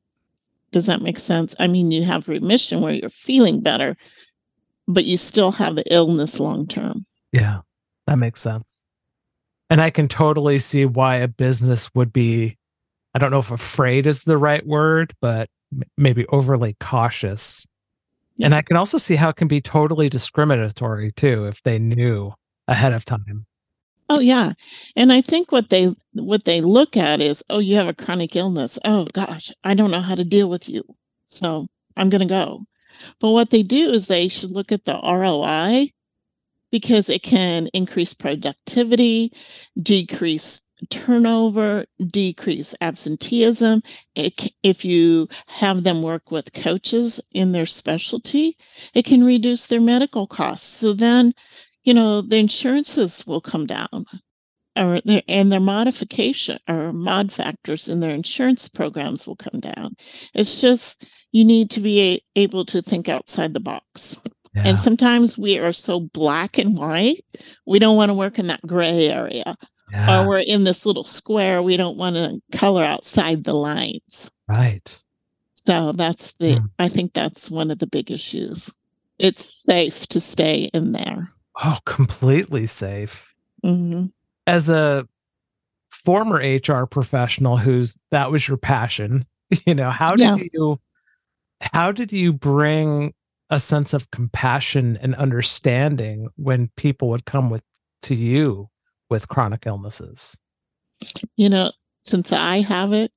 Does 0.73 0.87
that 0.87 1.03
make 1.03 1.19
sense? 1.19 1.55
I 1.59 1.67
mean, 1.67 1.91
you 1.91 2.03
have 2.05 2.31
remission 2.31 2.81
where 2.81 2.95
you're 2.95 3.11
feeling 3.11 3.61
better, 3.61 3.95
but 4.87 5.05
you 5.05 5.19
still 5.19 5.53
have 5.53 5.77
the 5.77 5.85
illness 5.93 6.41
long 6.41 6.67
term. 6.67 7.05
Yeah, 7.33 7.61
that 8.07 8.17
makes 8.17 8.41
sense. 8.41 8.83
And 9.69 9.83
I 9.83 9.91
can 9.91 10.09
totally 10.09 10.61
see 10.61 10.87
why 10.87 11.17
a 11.17 11.29
business 11.29 11.91
would 11.95 12.15
be, 12.15 12.57
I 13.15 13.19
don't 13.19 13.31
know 13.31 13.41
if 13.41 13.51
afraid 13.51 14.07
is 14.07 14.25
the 14.25 14.39
right 14.39 14.67
word, 14.67 15.13
but 15.21 15.51
maybe 15.99 16.25
overly 16.29 16.75
cautious. 16.81 17.67
And 18.41 18.55
I 18.55 18.63
can 18.63 18.77
also 18.77 18.99
see 18.99 19.17
how 19.17 19.31
it 19.31 19.37
can 19.37 19.49
be 19.49 19.61
totally 19.61 20.09
discriminatory 20.09 21.13
too 21.13 21.47
if 21.47 21.63
they 21.63 21.79
knew 21.79 22.33
ahead 22.67 22.93
of 22.93 23.05
time. 23.05 23.47
Oh 24.09 24.21
yeah. 24.21 24.53
And 24.97 25.13
I 25.13 25.21
think 25.21 25.53
what 25.53 25.69
they 25.69 25.93
what 26.15 26.45
they 26.45 26.61
look 26.61 26.97
at 26.97 27.21
is, 27.21 27.45
oh, 27.51 27.59
you 27.59 27.77
have 27.77 27.89
a 27.89 27.95
chronic 27.95 28.37
illness. 28.37 28.79
Oh 28.85 29.07
gosh, 29.13 29.51
I 29.65 29.75
don't 29.75 29.91
know 29.91 30.01
how 30.01 30.15
to 30.15 30.25
deal 30.25 30.49
with 30.49 30.69
you. 30.69 30.83
So 31.25 31.67
I'm 31.97 32.09
gonna 32.09 32.27
go. 32.27 32.65
But 33.21 33.33
what 33.33 33.51
they 33.51 33.63
do 33.63 33.91
is 33.91 34.07
they 34.07 34.29
should 34.29 34.51
look 34.51 34.73
at 34.73 34.85
the 34.85 34.99
ROI 35.03 35.91
because 36.71 37.09
it 37.09 37.23
can 37.23 37.69
increase 37.73 38.15
productivity, 38.15 39.33
decrease 39.81 40.68
turnover, 40.91 41.85
decrease 42.07 42.75
absenteeism. 42.81 43.83
It, 44.15 44.53
if 44.63 44.85
you 44.85 45.29
have 45.49 45.85
them 45.85 46.03
work 46.03 46.31
with 46.31 46.53
coaches 46.53 47.21
in 47.33 47.53
their 47.53 47.67
specialty, 47.67 48.57
it 48.95 49.05
can 49.05 49.25
reduce 49.25 49.67
their 49.67 49.81
medical 49.81 50.27
costs. 50.27 50.69
So 50.69 50.93
then 50.93 51.33
you 51.89 51.95
know, 51.95 52.21
the 52.21 52.37
insurances 52.37 53.27
will 53.27 53.41
come 53.41 53.65
down 53.65 54.05
or 54.77 55.01
their, 55.07 55.23
and 55.27 55.51
their 55.51 55.59
modification 55.59 56.59
or 56.69 56.93
mod 56.93 57.33
factors 57.33 57.89
in 57.89 58.01
their 58.01 58.15
insurance 58.15 58.69
programs 58.69 59.27
will 59.27 59.37
come 59.37 59.59
down. 59.59 59.95
It's 60.35 60.61
just 60.61 61.07
you 61.33 61.47
need 61.47 61.71
to 61.71 61.81
be 61.81 62.23
able 62.37 62.67
to 62.67 62.83
think 62.83 63.09
outside 63.09 63.55
the 63.55 63.61
box. 63.61 64.19
Yeah. 64.55 64.65
And 64.67 64.79
sometimes 64.79 65.39
we 65.39 65.59
are 65.59 65.73
so 65.73 66.01
black 66.01 66.59
and 66.59 66.77
white, 66.77 67.25
we 67.67 67.79
don't 67.79 67.97
want 67.97 68.11
to 68.11 68.15
work 68.15 68.39
in 68.39 68.49
that 68.49 68.67
gray 68.67 69.09
area. 69.09 69.57
Yeah. 69.91 70.23
Or 70.23 70.29
we're 70.29 70.45
in 70.47 70.65
this 70.65 70.85
little 70.85 71.05
square, 71.05 71.63
we 71.63 71.77
don't 71.77 71.97
want 71.97 72.17
to 72.17 72.41
color 72.57 72.85
outside 72.85 73.45
the 73.45 73.55
lines. 73.55 74.31
Right. 74.47 75.01
So 75.55 75.93
that's 75.93 76.35
the, 76.35 76.55
mm. 76.55 76.71
I 76.79 76.89
think 76.89 77.15
that's 77.15 77.51
one 77.51 77.71
of 77.71 77.79
the 77.79 77.87
big 77.87 78.11
issues. 78.11 78.75
It's 79.19 79.45
safe 79.45 80.07
to 80.09 80.21
stay 80.21 80.71
in 80.73 80.93
there. 80.93 81.33
Oh, 81.63 81.79
completely 81.85 82.67
safe. 82.67 83.35
Mm-hmm. 83.65 84.07
As 84.47 84.69
a 84.69 85.07
former 85.91 86.37
HR 86.37 86.87
professional 86.87 87.57
who's 87.57 87.99
that 88.11 88.31
was 88.31 88.47
your 88.47 88.57
passion, 88.57 89.27
you 89.67 89.75
know, 89.75 89.91
how 89.91 90.11
did 90.11 90.21
yeah. 90.21 90.37
you 90.53 90.81
how 91.61 91.91
did 91.91 92.13
you 92.13 92.33
bring 92.33 93.13
a 93.51 93.59
sense 93.59 93.93
of 93.93 94.11
compassion 94.11 94.97
and 95.01 95.15
understanding 95.17 96.29
when 96.37 96.71
people 96.77 97.09
would 97.09 97.25
come 97.25 97.51
with 97.51 97.63
to 98.03 98.15
you 98.15 98.69
with 99.09 99.29
chronic 99.29 99.67
illnesses? 99.67 100.39
You 101.37 101.49
know, 101.49 101.71
since 102.03 102.33
I 102.33 102.59
have 102.59 102.93
it, 102.93 103.13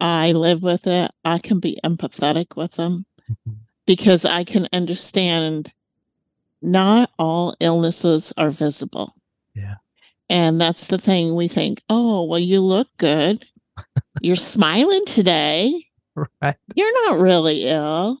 I 0.00 0.32
live 0.32 0.62
with 0.62 0.86
it, 0.86 1.10
I 1.24 1.38
can 1.38 1.60
be 1.60 1.78
empathetic 1.84 2.56
with 2.56 2.74
them 2.74 3.06
mm-hmm. 3.30 3.52
because 3.86 4.24
I 4.24 4.44
can 4.44 4.66
understand 4.72 5.72
not 6.60 7.10
all 7.18 7.54
illnesses 7.60 8.32
are 8.36 8.50
visible. 8.50 9.14
Yeah. 9.54 9.76
And 10.28 10.60
that's 10.60 10.88
the 10.88 10.98
thing 10.98 11.34
we 11.34 11.48
think, 11.48 11.80
oh, 11.88 12.24
well, 12.24 12.38
you 12.38 12.60
look 12.60 12.88
good. 12.96 13.46
You're 14.20 14.36
smiling 14.36 15.04
today. 15.06 15.86
Right. 16.40 16.54
You're 16.76 17.10
not 17.10 17.18
really 17.18 17.64
ill. 17.64 18.20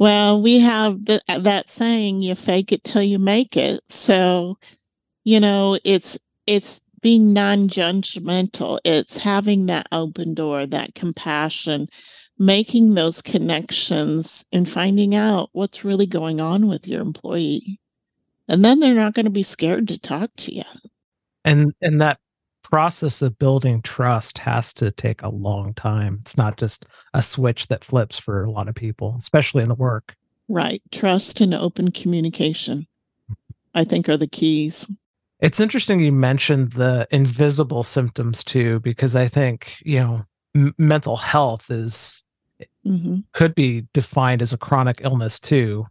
Well, 0.00 0.42
we 0.42 0.58
have 0.58 1.04
the, 1.04 1.20
that 1.28 1.68
saying, 1.68 2.22
you 2.22 2.34
fake 2.34 2.72
it 2.72 2.82
till 2.82 3.04
you 3.04 3.20
make 3.20 3.56
it. 3.56 3.82
So, 3.88 4.58
you 5.24 5.40
know, 5.40 5.78
it's, 5.84 6.18
it's 6.46 6.82
being 7.00 7.32
non-judgmental. 7.32 8.78
It's 8.84 9.18
having 9.18 9.66
that 9.66 9.88
open 9.92 10.34
door, 10.34 10.66
that 10.66 10.94
compassion, 10.94 11.88
making 12.38 12.94
those 12.94 13.20
connections 13.22 14.46
and 14.52 14.68
finding 14.68 15.14
out 15.14 15.50
what's 15.52 15.84
really 15.84 16.06
going 16.06 16.40
on 16.40 16.66
with 16.66 16.88
your 16.88 17.00
employee. 17.00 17.78
And 18.48 18.64
then 18.64 18.80
they're 18.80 18.94
not 18.94 19.14
going 19.14 19.26
to 19.26 19.30
be 19.30 19.42
scared 19.42 19.88
to 19.88 19.98
talk 19.98 20.30
to 20.36 20.54
you. 20.54 20.62
And 21.44 21.72
and 21.80 22.00
that 22.00 22.18
process 22.62 23.22
of 23.22 23.38
building 23.38 23.82
trust 23.82 24.38
has 24.38 24.72
to 24.74 24.90
take 24.90 25.22
a 25.22 25.28
long 25.28 25.74
time. 25.74 26.18
It's 26.22 26.36
not 26.36 26.56
just 26.56 26.86
a 27.12 27.22
switch 27.22 27.68
that 27.68 27.84
flips 27.84 28.18
for 28.18 28.44
a 28.44 28.50
lot 28.50 28.68
of 28.68 28.74
people, 28.74 29.16
especially 29.18 29.62
in 29.62 29.68
the 29.68 29.74
work. 29.74 30.16
Right. 30.48 30.82
Trust 30.90 31.40
and 31.40 31.54
open 31.54 31.90
communication, 31.90 32.86
I 33.74 33.84
think, 33.84 34.08
are 34.08 34.16
the 34.16 34.26
keys. 34.26 34.90
It's 35.44 35.60
interesting 35.60 36.00
you 36.00 36.10
mentioned 36.10 36.72
the 36.72 37.06
invisible 37.10 37.82
symptoms 37.82 38.42
too, 38.42 38.80
because 38.80 39.14
I 39.14 39.28
think, 39.28 39.76
you 39.82 40.00
know, 40.00 40.24
m- 40.54 40.74
mental 40.78 41.18
health 41.18 41.70
is 41.70 42.24
mm-hmm. 42.86 43.18
could 43.34 43.54
be 43.54 43.86
defined 43.92 44.40
as 44.40 44.54
a 44.54 44.56
chronic 44.56 45.02
illness 45.04 45.38
too. 45.38 45.86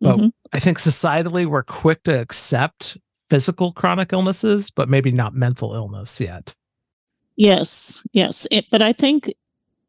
But 0.00 0.16
mm-hmm. 0.16 0.28
I 0.54 0.58
think 0.58 0.78
societally 0.78 1.44
we're 1.44 1.62
quick 1.62 2.02
to 2.04 2.18
accept 2.18 2.96
physical 3.28 3.72
chronic 3.72 4.10
illnesses, 4.14 4.70
but 4.70 4.88
maybe 4.88 5.12
not 5.12 5.34
mental 5.34 5.74
illness 5.74 6.18
yet. 6.18 6.54
Yes, 7.36 8.06
yes. 8.14 8.46
It, 8.50 8.70
but 8.70 8.80
I 8.80 8.94
think 8.94 9.30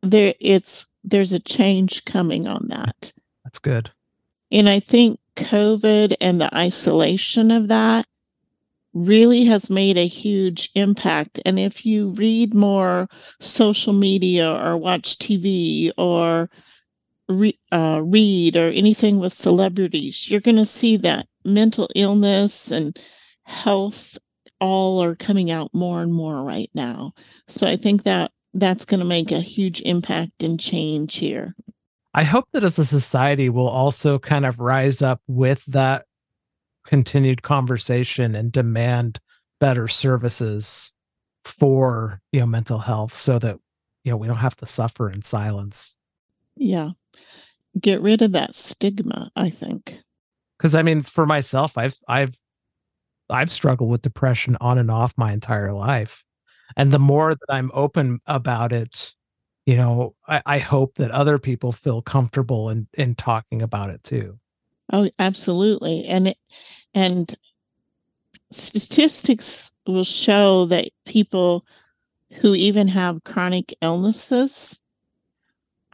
there 0.01 0.33
it's 0.41 0.89
there's 1.05 1.31
a 1.31 1.39
change 1.39 2.03
coming 2.03 2.47
on 2.47 2.67
that. 2.67 3.13
That's 3.45 3.59
good. 3.59 3.91
And 4.51 4.67
I 4.67 4.81
think 4.81 5.21
COVID 5.37 6.15
and 6.19 6.41
the 6.41 6.53
isolation 6.53 7.49
of 7.49 7.69
that 7.69 8.05
really 8.95 9.43
has 9.43 9.69
made 9.69 9.97
a 9.97 10.07
huge 10.07 10.69
impact. 10.73 11.39
And 11.45 11.59
if 11.59 11.85
you 11.85 12.11
read 12.11 12.55
more 12.55 13.07
social 13.39 13.93
media 13.93 14.51
or 14.51 14.77
watch 14.77 15.19
TV 15.19 15.91
or 15.97 16.49
re- 17.27 17.59
uh, 17.71 18.01
read 18.03 18.55
or 18.55 18.69
anything 18.69 19.19
with 19.19 19.33
celebrities, 19.33 20.31
you're 20.31 20.39
going 20.39 20.55
to 20.55 20.65
see 20.65 20.95
that 20.97 21.27
mental 21.43 21.89
illness 21.93 22.71
and 22.71 22.97
health 23.43 24.17
all 24.61 25.03
are 25.03 25.15
coming 25.15 25.51
out 25.51 25.69
more 25.73 26.01
and 26.01 26.13
more 26.13 26.43
right 26.43 26.69
now. 26.73 27.11
So 27.49 27.67
I 27.67 27.75
think 27.75 28.03
that 28.03 28.31
that's 28.53 28.85
going 28.85 29.01
to 29.01 29.05
make 29.05 29.31
a 29.31 29.41
huge 29.41 29.81
impact 29.81 30.41
and 30.41 30.57
change 30.57 31.17
here. 31.17 31.53
I 32.13 32.23
hope 32.23 32.45
that 32.53 32.63
as 32.63 32.79
a 32.79 32.85
society 32.85 33.49
we'll 33.49 33.67
also 33.67 34.17
kind 34.19 34.45
of 34.45 34.61
rise 34.61 35.01
up 35.01 35.19
with 35.27 35.65
that 35.65 36.05
continued 36.85 37.41
conversation 37.41 38.35
and 38.35 38.51
demand 38.51 39.19
better 39.59 39.87
services 39.87 40.93
for 41.43 42.21
you 42.31 42.39
know 42.39 42.45
mental 42.45 42.79
health 42.79 43.13
so 43.13 43.37
that 43.39 43.57
you 44.03 44.11
know 44.11 44.17
we 44.17 44.27
don't 44.27 44.37
have 44.37 44.55
to 44.57 44.65
suffer 44.65 45.09
in 45.09 45.21
silence. 45.21 45.95
Yeah. 46.55 46.91
Get 47.79 48.01
rid 48.01 48.21
of 48.21 48.31
that 48.31 48.55
stigma 48.55 49.29
i 49.35 49.49
think. 49.49 49.99
Because 50.57 50.75
i 50.75 50.81
mean 50.81 51.01
for 51.01 51.25
myself 51.25 51.77
i've 51.77 51.97
i've 52.07 52.37
i've 53.29 53.51
struggled 53.51 53.89
with 53.89 54.01
depression 54.01 54.57
on 54.61 54.77
and 54.77 54.89
off 54.89 55.13
my 55.17 55.33
entire 55.33 55.73
life. 55.73 56.23
And 56.77 56.91
the 56.91 56.99
more 56.99 57.35
that 57.35 57.49
i'm 57.49 57.71
open 57.73 58.21
about 58.25 58.71
it 58.73 59.13
you 59.65 59.75
know 59.75 60.15
i, 60.27 60.41
I 60.45 60.59
hope 60.59 60.95
that 60.95 61.11
other 61.11 61.37
people 61.37 61.71
feel 61.71 62.01
comfortable 62.01 62.69
in 62.69 62.87
in 62.93 63.15
talking 63.15 63.61
about 63.61 63.89
it 63.89 64.03
too. 64.03 64.39
Oh 64.91 65.09
absolutely. 65.19 66.05
And 66.05 66.27
it 66.29 66.37
and 66.95 67.35
statistics 68.51 69.71
will 69.85 70.05
show 70.05 70.65
that 70.65 70.89
people 71.05 71.65
who 72.41 72.55
even 72.55 72.87
have 72.87 73.23
chronic 73.23 73.75
illnesses 73.81 74.81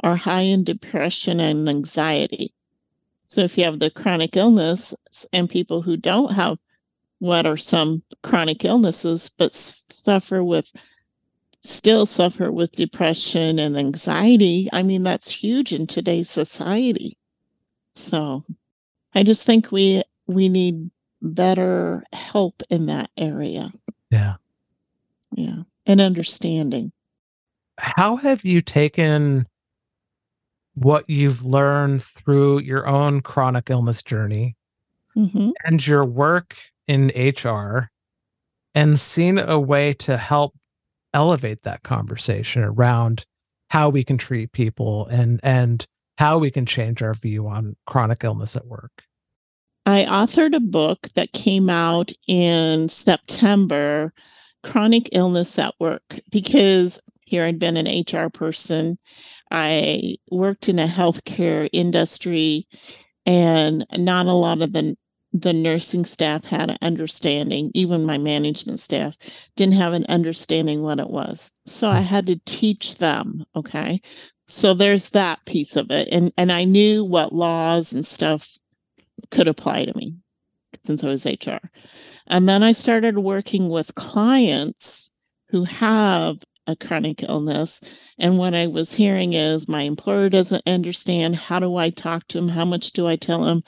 are 0.04 0.16
high 0.16 0.42
in 0.42 0.64
depression 0.64 1.40
and 1.40 1.68
anxiety. 1.68 2.54
So 3.26 3.42
if 3.42 3.58
you 3.58 3.64
have 3.66 3.80
the 3.80 3.90
chronic 3.90 4.36
illness 4.36 4.96
and 5.34 5.50
people 5.50 5.82
who 5.82 5.98
don't 5.98 6.34
have 6.34 6.58
what 7.20 7.46
are 7.46 7.58
some 7.58 8.02
chronic 8.24 8.66
illnesses 8.66 9.30
but 9.38 9.54
suffer 9.54 10.44
with 10.44 10.72
still 11.62 12.08
suffer 12.08 12.52
with 12.52 12.72
depression 12.72 13.60
and 13.60 13.78
anxiety, 13.78 14.68
I 14.74 14.82
mean 14.84 15.04
that's 15.04 15.32
huge 15.32 15.72
in 15.74 15.86
today's 15.86 16.30
society. 16.30 17.18
So 17.94 18.44
I 19.14 19.24
just 19.24 19.46
think 19.46 19.72
we 19.72 20.04
we 20.34 20.50
need 20.50 20.92
better 21.22 22.04
help 22.14 22.62
in 22.70 22.88
that 22.88 23.10
area. 23.18 23.72
Yeah. 24.10 24.36
Yeah. 25.36 25.64
And 25.86 26.02
understanding. 26.02 26.92
How 27.78 28.18
have 28.18 28.44
you 28.44 28.62
taken 28.62 29.48
what 30.74 31.10
you've 31.10 31.44
learned 31.44 32.04
through 32.04 32.62
your 32.62 32.88
own 32.88 33.22
chronic 33.22 33.70
illness 33.70 34.04
journey 34.04 34.56
mm-hmm. 35.16 35.50
and 35.66 35.86
your 35.86 36.06
work 36.06 36.56
in 36.88 37.12
HR 37.16 37.90
and 38.74 39.00
seen 39.00 39.38
a 39.38 39.60
way 39.60 39.94
to 39.94 40.18
help 40.18 40.54
elevate 41.14 41.64
that 41.64 41.84
conversation 41.84 42.64
around 42.64 43.26
how 43.70 43.90
we 43.90 44.04
can 44.04 44.18
treat 44.18 44.52
people 44.52 45.08
and 45.08 45.40
and 45.44 45.86
how 46.18 46.38
we 46.38 46.52
can 46.52 46.66
change 46.66 47.02
our 47.02 47.14
view 47.14 47.48
on 47.48 47.76
chronic 47.86 48.24
illness 48.24 48.56
at 48.56 48.68
work? 48.68 49.04
I 49.86 50.06
authored 50.06 50.56
a 50.56 50.60
book 50.60 51.10
that 51.16 51.34
came 51.34 51.70
out 51.70 52.12
in 52.28 52.88
September, 52.90 54.14
Chronic 54.64 55.10
Illness 55.12 55.58
at 55.58 55.74
Work, 55.80 56.20
because 56.30 57.02
here 57.26 57.46
I'd 57.46 57.60
been 57.60 57.78
an 57.78 58.04
HR 58.06 58.30
person. 58.30 58.98
I 59.50 60.18
worked 60.30 60.70
in 60.70 60.80
a 60.80 60.86
healthcare 60.86 61.68
industry, 61.74 62.68
and 63.26 63.86
not 63.98 64.28
a 64.28 64.34
lot 64.34 64.62
of 64.62 64.74
the 64.74 64.96
the 65.34 65.54
nursing 65.54 66.04
staff 66.06 66.44
had 66.46 66.70
an 66.70 66.78
understanding, 66.82 67.72
even 67.74 68.06
my 68.06 68.18
management 68.18 68.80
staff 68.80 69.16
didn't 69.56 69.76
have 69.76 69.94
an 69.94 70.06
understanding 70.10 70.82
what 70.82 71.00
it 71.00 71.10
was. 71.10 71.54
So 71.66 71.88
I 71.88 72.02
had 72.02 72.28
to 72.28 72.40
teach 72.46 72.98
them. 72.98 73.44
Okay. 73.56 74.02
So 74.48 74.74
there's 74.74 75.12
that 75.12 75.40
piece 75.46 75.78
of 75.78 75.90
it. 75.90 76.10
And 76.12 76.34
and 76.38 76.52
I 76.52 76.66
knew 76.66 77.06
what 77.06 77.34
laws 77.34 77.94
and 77.94 78.06
stuff 78.06 78.58
could 79.30 79.48
apply 79.48 79.86
to 79.86 79.96
me 79.96 80.16
since 80.82 81.04
I 81.04 81.10
was 81.10 81.26
HR. 81.26 81.60
And 82.28 82.48
then 82.48 82.64
I 82.64 82.72
started 82.72 83.18
working 83.20 83.70
with 83.70 83.96
clients 83.96 85.12
who 85.50 85.66
have 85.66 86.38
a 86.68 86.76
chronic 86.76 87.24
illness. 87.24 87.82
And 88.18 88.38
what 88.38 88.54
I 88.54 88.68
was 88.68 88.94
hearing 88.94 89.34
is 89.34 89.68
my 89.68 89.82
employer 89.84 90.30
doesn't 90.30 90.68
understand. 90.68 91.36
How 91.36 91.60
do 91.60 91.76
I 91.76 91.90
talk 91.90 92.28
to 92.30 92.38
him? 92.38 92.48
How 92.48 92.66
much 92.66 92.92
do 92.92 93.08
I 93.08 93.16
tell 93.16 93.46
him? 93.46 93.64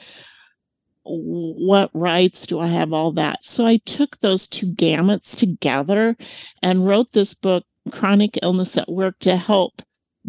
What 1.06 1.90
rights 1.94 2.48
do 2.48 2.60
I 2.60 2.68
have? 2.68 2.94
All 2.94 3.12
that. 3.14 3.44
So 3.44 3.66
I 3.66 3.78
took 3.86 4.20
those 4.20 4.48
two 4.48 4.68
gamuts 4.68 5.38
together 5.38 6.16
and 6.62 6.88
wrote 6.88 7.12
this 7.12 7.34
book, 7.34 7.66
Chronic 7.92 8.40
Illness 8.42 8.78
at 8.78 8.90
Work, 8.90 9.20
to 9.20 9.36
help 9.36 9.82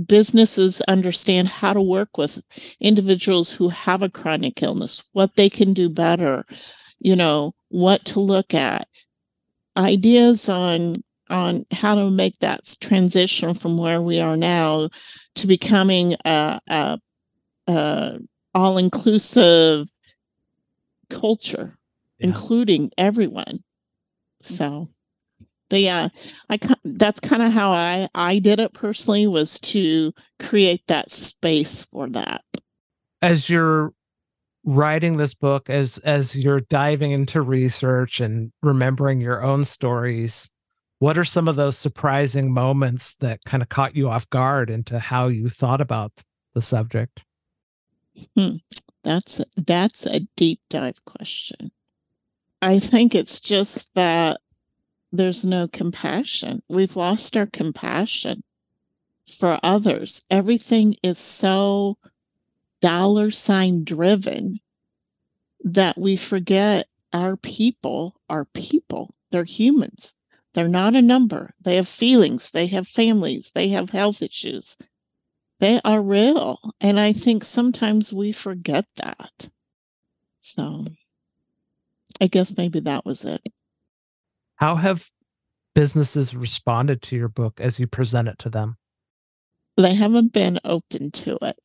businesses 0.07 0.81
understand 0.83 1.49
how 1.49 1.73
to 1.73 1.83
work 1.83 2.17
with 2.19 2.43
individuals 2.81 3.53
who 3.53 3.69
have 3.69 4.03
a 4.03 4.11
chronic 4.11 4.63
illness, 4.63 5.09
what 5.13 5.37
they 5.37 5.49
can 5.49 5.73
do 5.73 5.89
better, 5.89 6.45
you 6.99 7.15
know, 7.15 7.55
what 7.69 8.05
to 8.07 8.21
look 8.21 8.55
at, 8.55 8.89
ideas 9.77 10.49
on 10.49 10.97
on 11.31 11.65
how 11.73 11.95
to 11.95 12.11
make 12.11 12.39
that 12.41 12.61
transition 12.81 13.55
from 13.55 13.79
where 13.79 14.03
we 14.03 14.21
are 14.21 14.37
now 14.37 14.89
to 15.35 15.47
becoming 15.47 16.15
a, 16.27 16.61
a, 16.69 16.99
a 17.67 18.19
all 18.55 18.77
inclusive 18.77 19.89
culture, 21.09 21.79
yeah. 22.19 22.27
including 22.29 22.91
everyone. 22.99 23.59
So 24.41 24.91
but 25.71 25.81
yeah 25.81 26.09
i 26.51 26.59
that's 26.85 27.21
kind 27.21 27.43
of 27.43 27.53
how 27.53 27.71
i 27.71 28.09
i 28.15 28.39
did 28.39 28.59
it 28.61 28.73
personally 28.73 29.27
was 29.27 29.59
to 29.59 30.13
create 30.39 30.83
that 30.87 31.11
space 31.11 31.83
for 31.85 32.09
that 32.09 32.43
as 33.23 33.49
you're 33.49 33.93
writing 34.65 35.17
this 35.17 35.35
book 35.35 35.69
as 35.69 35.99
as 35.99 36.37
you're 36.37 36.61
diving 36.61 37.11
into 37.11 37.43
research 37.43 38.21
and 38.21 38.53
remembering 38.63 39.21
your 39.21 39.43
own 39.43 39.65
stories 39.65 40.51
what 41.01 41.19
are 41.19 41.25
some 41.25 41.49
of 41.49 41.57
those 41.57 41.77
surprising 41.77 42.53
moments 42.53 43.15
that 43.17 43.41
kind 43.45 43.63
of 43.63 43.69
caught 43.69 43.95
you 43.95 44.09
off 44.09 44.29
guard 44.31 44.71
into 44.71 44.99
how 44.99 45.27
you 45.27 45.51
thought 45.51 45.81
about 45.81 46.13
the 46.55 46.63
subject 46.63 47.25
hmm. 48.37 48.57
that's 49.03 49.41
that's 49.57 50.07
a 50.07 50.21
deep 50.37 50.61
dive 50.71 51.05
question 51.05 51.71
i 52.63 52.79
think 52.79 53.15
it's 53.15 53.41
just 53.41 53.95
that 53.95 54.41
there's 55.17 55.45
no 55.45 55.69
compassion. 55.69 56.63
We've 56.69 56.97
lost 56.97 57.37
our 57.37 57.47
compassion 57.47 58.43
for 59.27 59.59
others. 59.63 60.25
Everything 60.31 60.97
is 61.03 61.19
so 61.19 61.99
dollar 62.81 63.31
sign 63.31 63.85
driven 63.85 64.59
that 65.63 65.97
we 65.97 66.17
forget 66.17 66.87
our 67.13 67.37
people 67.37 68.17
are 68.29 68.45
people. 68.45 69.15
They're 69.31 69.45
humans. 69.45 70.17
They're 70.53 70.69
not 70.69 70.95
a 70.95 71.03
number. 71.03 71.55
They 71.61 71.77
have 71.77 71.89
feelings. 71.89 72.51
They 72.51 72.67
have 72.69 72.87
families. 72.87 73.53
They 73.53 73.69
have 73.69 73.91
health 73.91 74.23
issues. 74.23 74.77
They 75.61 75.81
are 75.85 76.03
real. 76.03 76.59
And 76.81 77.01
I 77.01 77.13
think 77.13 77.45
sometimes 77.45 78.13
we 78.13 78.33
forget 78.33 78.87
that. 78.97 79.49
So 80.39 80.87
I 82.21 82.27
guess 82.27 82.57
maybe 82.57 82.81
that 82.81 83.05
was 83.05 83.25
it. 83.25 83.41
How 84.57 84.77
have 84.77 85.11
businesses 85.75 86.35
responded 86.35 87.03
to 87.03 87.17
your 87.17 87.29
book 87.29 87.61
as 87.61 87.81
you 87.81 87.87
present 87.87 88.29
it 88.29 88.39
to 88.41 88.51
them? 88.51 88.77
They 89.77 89.95
haven't 89.95 90.33
been 90.33 90.59
open 90.65 91.11
to 91.11 91.39
it. 91.43 91.59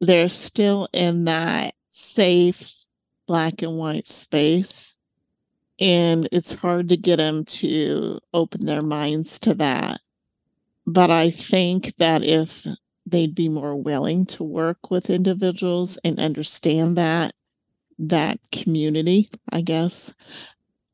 They're 0.00 0.28
still 0.28 0.88
in 0.92 1.24
that 1.24 1.74
safe 1.88 2.86
black 3.26 3.62
and 3.62 3.78
white 3.78 4.08
space. 4.08 4.98
And 5.78 6.28
it's 6.30 6.52
hard 6.52 6.90
to 6.90 6.96
get 6.96 7.16
them 7.16 7.44
to 7.44 8.18
open 8.34 8.66
their 8.66 8.82
minds 8.82 9.38
to 9.40 9.54
that. 9.54 10.00
But 10.86 11.10
I 11.10 11.30
think 11.30 11.96
that 11.96 12.22
if 12.22 12.66
they'd 13.06 13.34
be 13.34 13.48
more 13.48 13.76
willing 13.76 14.26
to 14.26 14.44
work 14.44 14.90
with 14.90 15.08
individuals 15.08 15.98
and 16.04 16.18
understand 16.18 16.96
that, 16.98 17.32
that 17.98 18.38
community, 18.52 19.28
I 19.50 19.62
guess, 19.62 20.12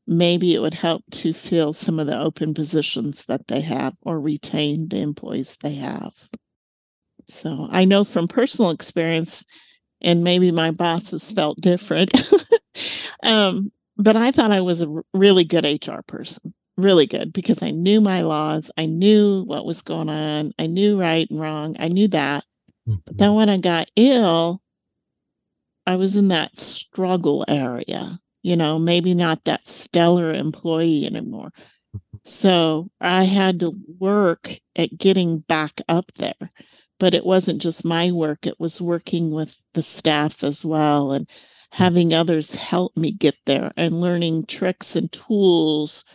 maybe 0.07 0.55
it 0.55 0.59
would 0.59 0.73
help 0.73 1.03
to 1.11 1.33
fill 1.33 1.73
some 1.73 1.99
of 1.99 2.07
the 2.07 2.17
open 2.17 2.53
positions 2.53 3.25
that 3.25 3.47
they 3.47 3.61
have 3.61 3.93
or 4.01 4.19
retain 4.19 4.87
the 4.87 5.01
employees 5.01 5.57
they 5.61 5.75
have. 5.75 6.13
So 7.27 7.67
I 7.69 7.85
know 7.85 8.03
from 8.03 8.27
personal 8.27 8.71
experience, 8.71 9.45
and 10.01 10.23
maybe 10.23 10.51
my 10.51 10.71
bosses 10.71 11.31
felt 11.31 11.59
different. 11.59 12.11
um, 13.23 13.71
but 13.97 14.15
I 14.15 14.31
thought 14.31 14.51
I 14.51 14.61
was 14.61 14.81
a 14.81 15.01
really 15.13 15.43
good 15.43 15.65
HR 15.65 16.01
person, 16.07 16.53
really 16.77 17.05
good 17.05 17.33
because 17.33 17.61
I 17.61 17.71
knew 17.71 17.99
my 17.99 18.21
laws. 18.21 18.71
I 18.77 18.85
knew 18.85 19.43
what 19.43 19.65
was 19.65 19.81
going 19.81 20.09
on. 20.09 20.51
I 20.57 20.67
knew 20.67 20.99
right 20.99 21.29
and 21.29 21.39
wrong. 21.39 21.75
I 21.79 21.89
knew 21.89 22.07
that. 22.09 22.45
Mm-hmm. 22.87 22.99
But 23.05 23.17
then 23.17 23.33
when 23.33 23.49
I 23.49 23.57
got 23.57 23.91
ill, 23.95 24.61
I 25.85 25.95
was 25.95 26.15
in 26.15 26.29
that 26.29 26.57
struggle 26.57 27.43
area, 27.47 28.19
you 28.43 28.55
know, 28.55 28.79
maybe 28.79 29.13
not 29.13 29.43
that 29.45 29.67
stellar 29.67 30.33
employee 30.33 31.05
anymore. 31.05 31.51
So 32.23 32.89
I 33.01 33.23
had 33.23 33.59
to 33.61 33.73
work 33.99 34.59
at 34.75 34.97
getting 34.97 35.39
back 35.39 35.81
up 35.89 36.11
there. 36.13 36.49
But 36.99 37.13
it 37.13 37.25
wasn't 37.25 37.61
just 37.61 37.85
my 37.85 38.11
work, 38.11 38.47
it 38.47 38.59
was 38.59 38.81
working 38.81 39.31
with 39.31 39.59
the 39.73 39.83
staff 39.83 40.43
as 40.43 40.65
well 40.65 41.11
and 41.11 41.29
having 41.73 42.13
others 42.13 42.55
help 42.55 42.97
me 42.97 43.11
get 43.11 43.35
there 43.45 43.71
and 43.77 44.01
learning 44.01 44.45
tricks 44.47 44.95
and 44.95 45.11
tools 45.11 46.05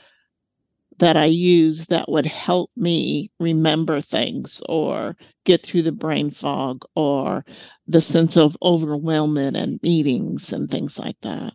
that 0.98 1.16
I 1.16 1.24
use 1.26 1.86
that 1.86 2.08
would 2.08 2.26
help 2.26 2.70
me 2.76 3.30
remember 3.40 4.00
things 4.00 4.62
or 4.68 5.16
get 5.44 5.62
through 5.64 5.82
the 5.82 5.92
brain 5.92 6.30
fog 6.30 6.84
or 6.94 7.44
the 7.86 8.00
sense 8.00 8.36
of 8.36 8.56
overwhelming 8.62 9.56
and 9.56 9.80
meetings 9.82 10.52
and 10.52 10.70
things 10.70 10.98
like 10.98 11.20
that. 11.22 11.54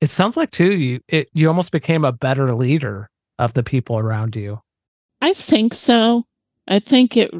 It 0.00 0.08
sounds 0.08 0.36
like 0.36 0.50
too 0.50 0.72
you 0.72 1.00
it, 1.08 1.28
you 1.32 1.48
almost 1.48 1.72
became 1.72 2.04
a 2.04 2.12
better 2.12 2.54
leader 2.54 3.10
of 3.38 3.54
the 3.54 3.62
people 3.62 3.98
around 3.98 4.36
you. 4.36 4.60
I 5.20 5.32
think 5.32 5.74
so. 5.74 6.24
I 6.68 6.78
think 6.78 7.16
it 7.16 7.30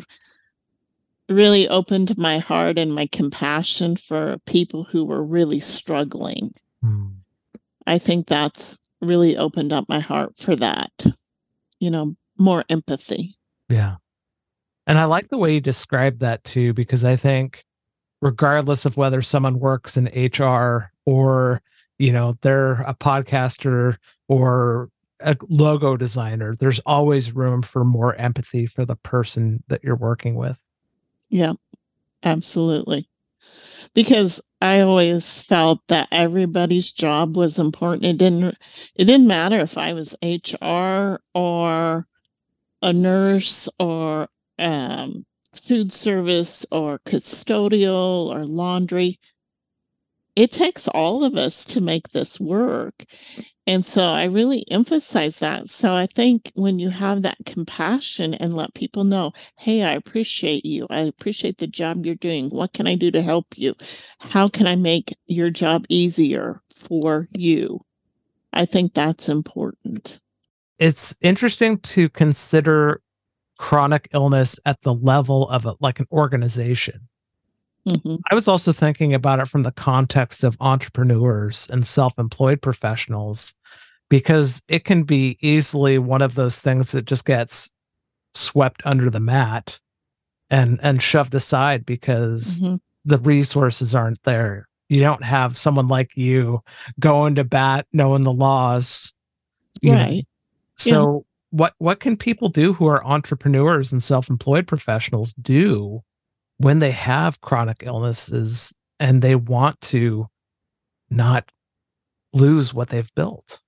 really 1.28 1.68
opened 1.68 2.18
my 2.18 2.38
heart 2.38 2.78
and 2.78 2.92
my 2.92 3.06
compassion 3.06 3.96
for 3.96 4.36
people 4.46 4.84
who 4.84 5.04
were 5.04 5.22
really 5.22 5.60
struggling. 5.60 6.52
Hmm. 6.82 7.06
I 7.86 7.98
think 7.98 8.26
that's 8.26 8.78
really 9.00 9.36
opened 9.36 9.72
up 9.72 9.88
my 9.88 10.00
heart 10.00 10.36
for 10.36 10.56
that. 10.56 11.06
You 11.78 11.90
know, 11.90 12.16
more 12.38 12.64
empathy. 12.68 13.38
Yeah. 13.68 13.96
And 14.86 14.98
I 14.98 15.04
like 15.04 15.28
the 15.28 15.38
way 15.38 15.54
you 15.54 15.60
describe 15.60 16.18
that 16.18 16.42
too, 16.44 16.74
because 16.74 17.04
I 17.04 17.16
think 17.16 17.64
regardless 18.20 18.84
of 18.84 18.96
whether 18.96 19.22
someone 19.22 19.60
works 19.60 19.96
in 19.96 20.06
HR 20.06 20.92
or, 21.06 21.62
you 22.00 22.12
know, 22.12 22.38
they're 22.40 22.80
a 22.86 22.94
podcaster 22.94 23.96
or 24.26 24.88
a 25.20 25.36
logo 25.50 25.98
designer, 25.98 26.54
there's 26.58 26.80
always 26.80 27.34
room 27.36 27.60
for 27.60 27.84
more 27.84 28.14
empathy 28.14 28.64
for 28.64 28.86
the 28.86 28.96
person 28.96 29.62
that 29.68 29.84
you're 29.84 29.94
working 29.94 30.34
with. 30.34 30.62
Yeah, 31.28 31.52
absolutely. 32.24 33.06
Because 33.94 34.40
I 34.62 34.80
always 34.80 35.44
felt 35.44 35.80
that 35.88 36.08
everybody's 36.10 36.90
job 36.90 37.36
was 37.36 37.58
important. 37.58 38.06
It 38.06 38.16
didn't 38.16 38.56
it 38.94 39.04
didn't 39.04 39.26
matter 39.26 39.58
if 39.58 39.76
I 39.76 39.92
was 39.92 40.16
HR 40.22 41.20
or 41.34 42.06
a 42.80 42.92
nurse 42.94 43.68
or 43.78 44.28
um, 44.58 45.26
food 45.54 45.92
service 45.92 46.64
or 46.72 46.98
custodial 47.00 48.28
or 48.28 48.46
laundry. 48.46 49.18
It 50.36 50.50
takes 50.50 50.88
all 50.88 51.24
of 51.24 51.36
us 51.36 51.64
to 51.66 51.80
make 51.80 52.10
this 52.10 52.40
work. 52.40 53.04
And 53.66 53.84
so 53.86 54.02
I 54.02 54.24
really 54.24 54.64
emphasize 54.70 55.38
that. 55.38 55.68
So 55.68 55.94
I 55.94 56.06
think 56.06 56.50
when 56.54 56.78
you 56.78 56.90
have 56.90 57.22
that 57.22 57.36
compassion 57.46 58.34
and 58.34 58.54
let 58.54 58.74
people 58.74 59.04
know, 59.04 59.32
hey, 59.58 59.82
I 59.84 59.92
appreciate 59.92 60.64
you. 60.64 60.86
I 60.90 61.00
appreciate 61.00 61.58
the 61.58 61.66
job 61.66 62.04
you're 62.04 62.14
doing. 62.14 62.50
What 62.50 62.72
can 62.72 62.86
I 62.86 62.96
do 62.96 63.10
to 63.10 63.22
help 63.22 63.46
you? 63.56 63.74
How 64.18 64.48
can 64.48 64.66
I 64.66 64.76
make 64.76 65.14
your 65.26 65.50
job 65.50 65.84
easier 65.88 66.62
for 66.74 67.28
you? 67.32 67.80
I 68.52 68.64
think 68.64 68.94
that's 68.94 69.28
important. 69.28 70.20
It's 70.78 71.14
interesting 71.20 71.78
to 71.78 72.08
consider 72.08 73.02
chronic 73.58 74.08
illness 74.14 74.58
at 74.64 74.80
the 74.80 74.94
level 74.94 75.48
of 75.50 75.66
a, 75.66 75.74
like 75.80 76.00
an 76.00 76.06
organization. 76.10 77.09
Mm-hmm. 77.88 78.16
I 78.30 78.34
was 78.34 78.46
also 78.46 78.72
thinking 78.72 79.14
about 79.14 79.40
it 79.40 79.48
from 79.48 79.62
the 79.62 79.72
context 79.72 80.44
of 80.44 80.56
entrepreneurs 80.60 81.68
and 81.70 81.84
self 81.86 82.18
employed 82.18 82.60
professionals 82.60 83.54
because 84.08 84.60
it 84.68 84.84
can 84.84 85.04
be 85.04 85.38
easily 85.40 85.98
one 85.98 86.20
of 86.20 86.34
those 86.34 86.60
things 86.60 86.92
that 86.92 87.06
just 87.06 87.24
gets 87.24 87.70
swept 88.34 88.82
under 88.84 89.08
the 89.08 89.20
mat 89.20 89.80
and 90.50 90.78
and 90.82 91.02
shoved 91.02 91.34
aside 91.34 91.86
because 91.86 92.60
mm-hmm. 92.60 92.76
the 93.04 93.18
resources 93.18 93.94
aren't 93.94 94.22
there. 94.24 94.68
You 94.88 95.00
don't 95.00 95.24
have 95.24 95.56
someone 95.56 95.88
like 95.88 96.10
you 96.16 96.60
going 96.98 97.36
to 97.36 97.44
bat 97.44 97.86
knowing 97.92 98.24
the 98.24 98.32
laws. 98.32 99.14
Right. 99.84 100.16
Know. 100.16 100.22
So 100.76 101.12
yeah. 101.14 101.58
what 101.58 101.74
what 101.78 102.00
can 102.00 102.16
people 102.16 102.48
do 102.48 102.72
who 102.72 102.86
are 102.86 103.06
entrepreneurs 103.06 103.92
and 103.92 104.02
self-employed 104.02 104.66
professionals 104.66 105.32
do 105.34 106.02
when 106.60 106.78
they 106.78 106.90
have 106.90 107.40
chronic 107.40 107.82
illnesses 107.86 108.74
and 108.98 109.22
they 109.22 109.34
want 109.34 109.80
to 109.80 110.28
not 111.08 111.50
lose 112.34 112.74
what 112.74 112.88
they've 112.88 113.12
built? 113.14 113.60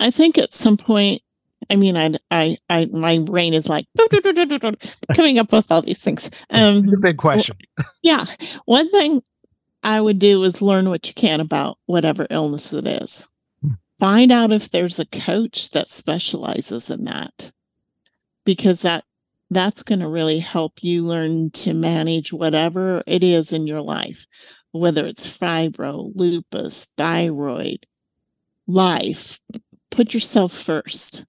I 0.00 0.10
think 0.10 0.38
at 0.38 0.54
some 0.54 0.78
point, 0.78 1.20
I 1.68 1.76
mean, 1.76 1.98
I, 1.98 2.14
I, 2.30 2.56
I, 2.70 2.86
my 2.86 3.18
brain 3.18 3.52
is 3.52 3.68
like 3.68 3.84
coming 5.14 5.38
up 5.38 5.52
with 5.52 5.70
all 5.70 5.82
these 5.82 6.02
things. 6.02 6.30
Um, 6.48 6.86
big 7.02 7.18
question. 7.18 7.58
yeah, 8.02 8.24
one 8.64 8.90
thing 8.90 9.20
I 9.82 10.00
would 10.00 10.18
do 10.18 10.42
is 10.44 10.62
learn 10.62 10.88
what 10.88 11.06
you 11.06 11.14
can 11.14 11.40
about 11.40 11.76
whatever 11.84 12.26
illness 12.30 12.72
it 12.72 12.86
is. 12.86 13.28
Hmm. 13.60 13.72
Find 13.98 14.32
out 14.32 14.50
if 14.50 14.70
there's 14.70 14.98
a 14.98 15.06
coach 15.06 15.72
that 15.72 15.90
specializes 15.90 16.88
in 16.88 17.04
that, 17.04 17.52
because 18.46 18.80
that 18.80 19.04
that's 19.50 19.82
going 19.82 20.00
to 20.00 20.08
really 20.08 20.38
help 20.38 20.82
you 20.82 21.06
learn 21.06 21.50
to 21.50 21.74
manage 21.74 22.32
whatever 22.32 23.02
it 23.06 23.22
is 23.22 23.52
in 23.52 23.66
your 23.66 23.80
life, 23.80 24.26
whether 24.72 25.06
it's 25.06 25.38
fibro, 25.38 26.10
lupus, 26.14 26.86
thyroid, 26.96 27.86
life, 28.66 29.38
put 29.90 30.14
yourself 30.14 30.52
first. 30.52 31.24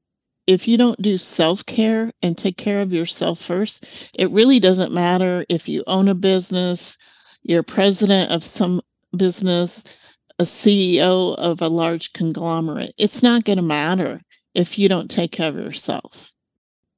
If 0.47 0.67
you 0.67 0.77
don't 0.77 1.01
do 1.01 1.17
self 1.17 1.65
care 1.65 2.11
and 2.21 2.37
take 2.37 2.57
care 2.57 2.81
of 2.81 2.93
yourself 2.93 3.39
first, 3.39 4.11
it 4.13 4.31
really 4.31 4.59
doesn't 4.59 4.93
matter 4.93 5.43
if 5.49 5.67
you 5.67 5.83
own 5.87 6.07
a 6.07 6.15
business, 6.15 6.97
you're 7.43 7.63
president 7.63 8.31
of 8.31 8.43
some 8.43 8.81
business, 9.15 9.83
a 10.39 10.43
CEO 10.43 11.35
of 11.35 11.61
a 11.61 11.69
large 11.69 12.13
conglomerate. 12.13 12.93
It's 12.97 13.23
not 13.23 13.43
going 13.43 13.57
to 13.57 13.63
matter 13.63 14.21
if 14.53 14.77
you 14.77 14.87
don't 14.87 15.09
take 15.09 15.31
care 15.31 15.49
of 15.49 15.55
yourself. 15.55 16.34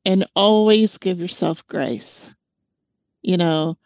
And 0.08 0.26
always 0.36 0.98
give 0.98 1.20
yourself 1.20 1.68
grace. 1.68 2.36
You 3.22 3.38
know, 3.38 3.78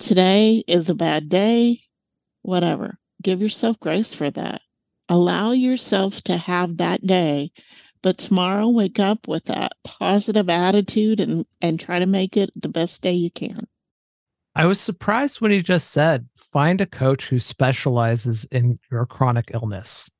today 0.00 0.64
is 0.66 0.90
a 0.90 0.94
bad 0.96 1.28
day, 1.28 1.82
whatever. 2.42 2.98
Give 3.22 3.40
yourself 3.40 3.78
grace 3.78 4.12
for 4.12 4.28
that 4.32 4.60
allow 5.08 5.52
yourself 5.52 6.22
to 6.22 6.36
have 6.36 6.76
that 6.76 7.06
day 7.06 7.50
but 8.02 8.18
tomorrow 8.18 8.68
wake 8.68 8.98
up 8.98 9.28
with 9.28 9.44
that 9.44 9.72
positive 9.84 10.48
attitude 10.48 11.20
and 11.20 11.44
and 11.60 11.78
try 11.78 11.98
to 11.98 12.06
make 12.06 12.36
it 12.36 12.50
the 12.56 12.68
best 12.68 13.02
day 13.02 13.12
you 13.12 13.30
can 13.30 13.60
i 14.54 14.66
was 14.66 14.80
surprised 14.80 15.40
when 15.40 15.50
he 15.50 15.62
just 15.62 15.90
said 15.90 16.28
find 16.36 16.80
a 16.80 16.86
coach 16.86 17.28
who 17.28 17.38
specializes 17.38 18.44
in 18.46 18.78
your 18.90 19.06
chronic 19.06 19.50
illness 19.54 20.10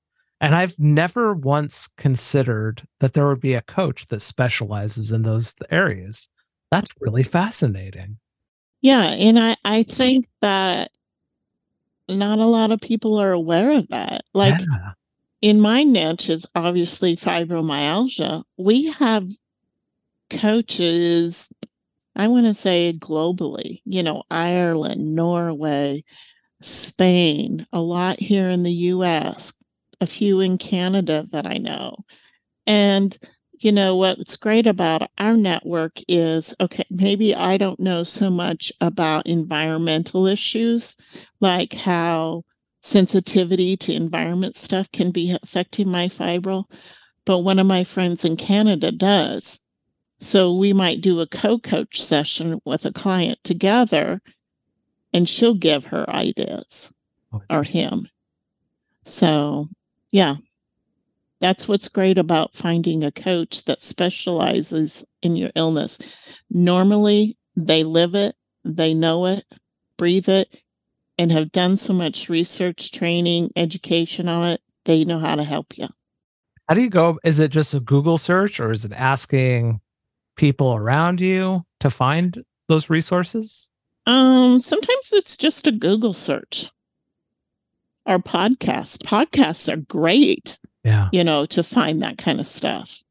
and 0.40 0.54
i've 0.54 0.78
never 0.78 1.34
once 1.34 1.88
considered 1.96 2.82
that 3.00 3.12
there 3.14 3.28
would 3.28 3.40
be 3.40 3.54
a 3.54 3.62
coach 3.62 4.06
that 4.06 4.22
specializes 4.22 5.12
in 5.12 5.22
those 5.22 5.54
areas 5.70 6.28
that's 6.70 6.90
really 7.00 7.22
fascinating 7.22 8.18
yeah 8.80 9.14
and 9.18 9.38
i 9.38 9.56
i 9.64 9.82
think 9.82 10.26
that 10.40 10.90
not 12.08 12.38
a 12.38 12.44
lot 12.44 12.70
of 12.70 12.80
people 12.80 13.18
are 13.18 13.32
aware 13.32 13.76
of 13.76 13.88
that. 13.88 14.22
Like 14.32 14.58
yeah. 14.60 14.92
in 15.42 15.60
my 15.60 15.82
niche 15.82 16.30
is 16.30 16.46
obviously 16.54 17.16
fibromyalgia. 17.16 18.44
We 18.56 18.92
have 18.92 19.28
coaches, 20.30 21.52
I 22.14 22.28
want 22.28 22.46
to 22.46 22.54
say 22.54 22.94
globally, 22.98 23.80
you 23.84 24.02
know, 24.02 24.22
Ireland, 24.30 25.14
Norway, 25.14 26.02
Spain, 26.60 27.66
a 27.72 27.80
lot 27.80 28.18
here 28.20 28.48
in 28.48 28.62
the 28.62 28.72
US, 28.72 29.52
a 30.00 30.06
few 30.06 30.40
in 30.40 30.58
Canada 30.58 31.26
that 31.30 31.46
I 31.46 31.54
know. 31.54 31.96
And 32.66 33.16
you 33.58 33.72
know 33.72 33.96
what's 33.96 34.36
great 34.36 34.66
about 34.66 35.10
our 35.16 35.34
network 35.34 35.98
is 36.08 36.54
okay 36.60 36.84
maybe 36.90 37.34
i 37.34 37.56
don't 37.56 37.80
know 37.80 38.02
so 38.02 38.28
much 38.28 38.70
about 38.82 39.26
environmental 39.26 40.26
issues 40.26 40.98
like 41.40 41.72
how 41.72 42.42
sensitivity 42.80 43.74
to 43.74 43.94
environment 43.94 44.56
stuff 44.56 44.92
can 44.92 45.10
be 45.10 45.34
affecting 45.42 45.90
my 45.90 46.06
fibro 46.06 46.64
but 47.26 47.40
one 47.40 47.58
of 47.58 47.66
my 47.66 47.84
friends 47.84 48.24
in 48.24 48.36
canada 48.36 48.90
does. 48.90 49.60
So 50.18 50.54
we 50.54 50.72
might 50.72 51.02
do 51.02 51.20
a 51.20 51.26
co-coach 51.26 52.00
session 52.00 52.58
with 52.64 52.86
a 52.86 52.92
client 52.92 53.38
together 53.44 54.22
and 55.12 55.28
she'll 55.28 55.54
give 55.54 55.86
her 55.86 56.08
ideas 56.08 56.94
oh, 57.34 57.42
or 57.50 57.64
him. 57.64 58.08
So 59.04 59.68
yeah 60.12 60.36
That's 61.40 61.68
what's 61.68 61.88
great 61.88 62.18
about 62.18 62.54
finding 62.54 63.04
a 63.04 63.12
coach 63.12 63.64
that 63.66 63.80
specializes 63.82 65.04
in 65.22 65.36
your 65.36 65.50
illness. 65.54 65.98
Normally, 66.50 67.36
they 67.56 67.84
live 67.84 68.14
it, 68.14 68.34
they 68.64 68.94
know 68.94 69.26
it, 69.26 69.44
breathe 69.98 70.28
it, 70.28 70.62
and 71.18 71.30
have 71.30 71.52
done 71.52 71.76
so 71.76 71.92
much 71.92 72.28
research, 72.28 72.90
training, 72.90 73.50
education 73.56 74.28
on 74.28 74.48
it. 74.48 74.60
They 74.84 75.04
know 75.04 75.18
how 75.18 75.34
to 75.34 75.44
help 75.44 75.76
you. 75.76 75.88
How 76.68 76.74
do 76.74 76.82
you 76.82 76.90
go? 76.90 77.18
Is 77.22 77.38
it 77.38 77.48
just 77.48 77.74
a 77.74 77.80
Google 77.80 78.18
search 78.18 78.58
or 78.58 78.72
is 78.72 78.84
it 78.84 78.92
asking 78.92 79.80
people 80.36 80.74
around 80.74 81.20
you 81.20 81.62
to 81.80 81.90
find 81.90 82.42
those 82.68 82.90
resources? 82.90 83.70
Um, 84.06 84.58
sometimes 84.58 85.12
it's 85.12 85.36
just 85.36 85.66
a 85.66 85.72
Google 85.72 86.12
search. 86.12 86.70
Our 88.06 88.18
podcasts, 88.18 88.98
podcasts 88.98 89.72
are 89.72 89.76
great. 89.76 90.58
Yeah. 90.84 91.08
You 91.12 91.24
know, 91.24 91.46
to 91.46 91.62
find 91.62 92.02
that 92.02 92.18
kind 92.18 92.38
of 92.38 92.46
stuff. 92.46 93.02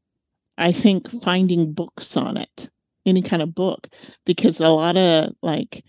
I 0.56 0.72
think 0.72 1.10
finding 1.10 1.74
books 1.74 2.16
on 2.16 2.38
it, 2.38 2.70
any 3.04 3.20
kind 3.20 3.42
of 3.42 3.54
book, 3.54 3.88
because 4.24 4.60
a 4.60 4.70
lot 4.70 4.96
of 4.96 5.32
like 5.42 5.84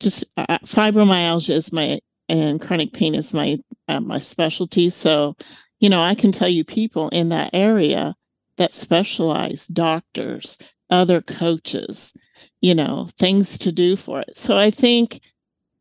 just 0.00 0.24
uh, 0.36 0.58
fibromyalgia 0.64 1.50
is 1.50 1.72
my 1.72 1.98
and 2.28 2.60
chronic 2.60 2.94
pain 2.94 3.14
is 3.14 3.34
my 3.34 3.58
uh, 3.88 4.00
my 4.00 4.18
specialty. 4.18 4.88
So, 4.88 5.36
you 5.80 5.90
know, 5.90 6.00
I 6.00 6.14
can 6.14 6.32
tell 6.32 6.48
you 6.48 6.64
people 6.64 7.10
in 7.10 7.28
that 7.28 7.50
area 7.52 8.14
that 8.56 8.72
specialize, 8.72 9.66
doctors, 9.66 10.56
other 10.88 11.20
coaches, 11.20 12.16
you 12.60 12.74
know, 12.74 13.08
things 13.18 13.58
to 13.58 13.72
do 13.72 13.96
for 13.96 14.20
it. 14.20 14.36
So 14.36 14.56
I 14.56 14.70
think, 14.70 15.20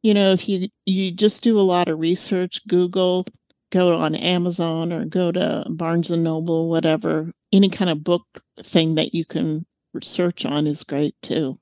you 0.03 0.13
know, 0.13 0.31
if 0.31 0.49
you 0.49 0.69
you 0.85 1.11
just 1.11 1.43
do 1.43 1.59
a 1.59 1.61
lot 1.61 1.87
of 1.87 1.99
research, 1.99 2.65
Google, 2.67 3.25
go 3.71 3.95
on 3.95 4.15
Amazon 4.15 4.91
or 4.91 5.05
go 5.05 5.31
to 5.31 5.65
Barnes 5.69 6.11
and 6.11 6.23
Noble, 6.23 6.69
whatever, 6.69 7.31
any 7.53 7.69
kind 7.69 7.89
of 7.89 8.03
book 8.03 8.25
thing 8.59 8.95
that 8.95 9.13
you 9.13 9.25
can 9.25 9.65
search 10.01 10.45
on 10.45 10.67
is 10.67 10.83
great 10.83 11.15
too. 11.21 11.59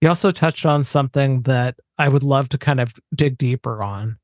You 0.00 0.08
also 0.08 0.30
touched 0.30 0.64
on 0.64 0.82
something 0.82 1.42
that 1.42 1.76
I 1.98 2.08
would 2.08 2.22
love 2.22 2.48
to 2.50 2.58
kind 2.58 2.80
of 2.80 2.94
dig 3.14 3.36
deeper 3.36 3.82
on, 3.82 4.18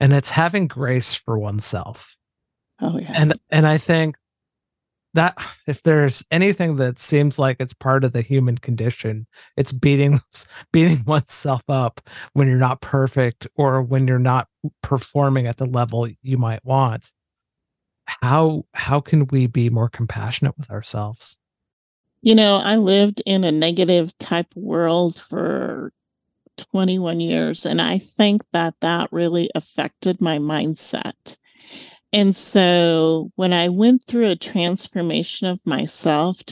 and 0.00 0.12
it's 0.12 0.30
having 0.30 0.68
grace 0.68 1.14
for 1.14 1.38
oneself. 1.38 2.16
Oh 2.80 2.98
yeah. 2.98 3.12
And 3.16 3.40
and 3.50 3.66
I 3.66 3.78
think 3.78 4.16
that 5.14 5.36
if 5.66 5.82
there's 5.82 6.24
anything 6.30 6.76
that 6.76 6.98
seems 6.98 7.38
like 7.38 7.56
it's 7.60 7.72
part 7.72 8.04
of 8.04 8.12
the 8.12 8.22
human 8.22 8.58
condition, 8.58 9.26
it's 9.56 9.72
beating 9.72 10.20
beating 10.72 11.04
oneself 11.04 11.62
up 11.68 12.00
when 12.32 12.48
you're 12.48 12.58
not 12.58 12.80
perfect 12.80 13.46
or 13.56 13.82
when 13.82 14.06
you're 14.06 14.18
not 14.18 14.48
performing 14.82 15.46
at 15.46 15.56
the 15.56 15.66
level 15.66 16.08
you 16.22 16.38
might 16.38 16.64
want. 16.64 17.12
How 18.06 18.64
how 18.74 19.00
can 19.00 19.26
we 19.26 19.46
be 19.46 19.70
more 19.70 19.88
compassionate 19.88 20.56
with 20.58 20.70
ourselves? 20.70 21.38
You 22.20 22.34
know, 22.34 22.60
I 22.62 22.76
lived 22.76 23.22
in 23.26 23.44
a 23.44 23.52
negative 23.52 24.16
type 24.18 24.54
world 24.56 25.16
for 25.16 25.92
21 26.72 27.20
years 27.20 27.64
and 27.64 27.80
I 27.80 27.98
think 27.98 28.42
that 28.52 28.74
that 28.80 29.12
really 29.12 29.48
affected 29.54 30.20
my 30.20 30.38
mindset 30.38 31.38
and 32.12 32.34
so 32.34 33.30
when 33.36 33.52
I 33.52 33.68
went 33.68 34.04
through 34.04 34.30
a 34.30 34.36
transformation 34.36 35.46
of 35.46 35.60
myself, 35.66 36.42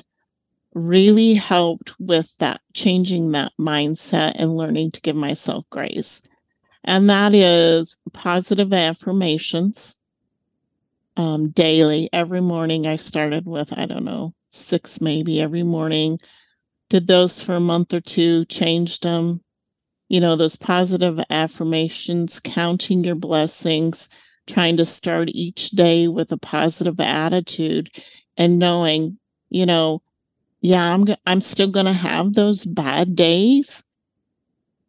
really 0.75 1.33
helped 1.33 1.95
with 1.99 2.37
that 2.37 2.61
changing 2.75 3.33
that 3.33 3.53
mindset 3.59 4.33
and 4.37 4.57
learning 4.57 4.91
to 4.91 5.01
give 5.01 5.17
myself 5.17 5.65
grace. 5.71 6.21
And 6.85 7.09
that 7.09 7.33
is 7.35 7.99
positive 8.13 8.73
affirmations 8.73 10.01
um, 11.17 11.49
daily. 11.51 12.11
Every 12.13 12.43
morning 12.43 12.87
I 12.87 12.97
started 12.97 13.47
with, 13.47 13.77
I 13.77 13.87
don't 13.87 14.05
know, 14.05 14.35
six 14.51 15.01
maybe 15.01 15.41
every 15.41 15.63
morning. 15.63 16.19
Did 16.91 17.07
those 17.07 17.43
for 17.43 17.55
a 17.55 17.61
month 17.61 17.95
or 17.95 18.01
two, 18.01 18.45
changed 18.45 19.03
them. 19.03 19.41
You 20.09 20.21
know, 20.21 20.37
those 20.37 20.57
positive 20.57 21.19
affirmations, 21.31 22.39
counting 22.39 23.03
your 23.03 23.17
blessings 23.17 24.09
trying 24.47 24.77
to 24.77 24.85
start 24.85 25.29
each 25.33 25.71
day 25.71 26.09
with 26.09 26.33
a 26.33 26.39
positive 26.39 27.01
attitude 27.01 27.91
and 28.37 28.59
knowing, 28.59 29.19
you 29.51 29.67
know, 29.67 30.03
yeah, 30.61 30.95
I'm 30.95 31.05
I'm 31.27 31.41
still 31.41 31.71
going 31.71 31.87
to 31.87 31.93
have 31.93 32.33
those 32.33 32.65
bad 32.65 33.15
days, 33.15 33.85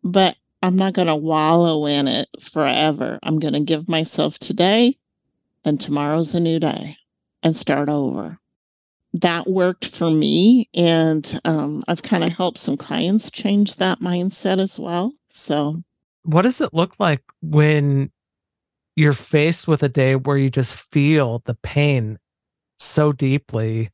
but 0.03 0.35
I'm 0.63 0.75
not 0.75 0.93
going 0.93 1.07
to 1.07 1.15
wallow 1.15 1.85
in 1.85 2.07
it 2.07 2.27
forever. 2.41 3.19
I'm 3.23 3.39
going 3.39 3.53
to 3.53 3.63
give 3.63 3.87
myself 3.87 4.39
today 4.39 4.97
and 5.63 5.79
tomorrow's 5.79 6.33
a 6.33 6.39
new 6.39 6.59
day 6.59 6.97
and 7.43 7.55
start 7.55 7.89
over. 7.89 8.39
That 9.13 9.47
worked 9.47 9.85
for 9.85 10.09
me. 10.09 10.69
And 10.73 11.39
um, 11.45 11.83
I've 11.87 12.03
kind 12.03 12.23
of 12.23 12.31
helped 12.31 12.57
some 12.57 12.77
clients 12.77 13.31
change 13.31 13.75
that 13.75 13.99
mindset 13.99 14.59
as 14.59 14.79
well. 14.79 15.13
So, 15.29 15.83
what 16.23 16.41
does 16.41 16.59
it 16.59 16.73
look 16.73 16.99
like 16.99 17.21
when 17.41 18.11
you're 18.97 19.13
faced 19.13 19.67
with 19.67 19.83
a 19.83 19.89
day 19.89 20.15
where 20.15 20.37
you 20.37 20.49
just 20.49 20.75
feel 20.75 21.43
the 21.45 21.53
pain 21.53 22.17
so 22.79 23.13
deeply 23.13 23.91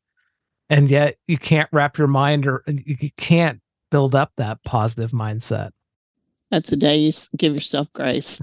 and 0.70 0.90
yet 0.90 1.18
you 1.28 1.38
can't 1.38 1.70
wrap 1.74 1.98
your 1.98 2.08
mind 2.08 2.48
or 2.48 2.64
you 2.68 3.12
can't 3.18 3.60
build 3.92 4.16
up 4.16 4.32
that 4.38 4.64
positive 4.64 5.12
mindset. 5.12 5.72
That's 6.50 6.72
a 6.72 6.78
day 6.78 6.96
you 6.98 7.12
give 7.38 7.54
yourself 7.54 7.92
grace. 7.94 8.42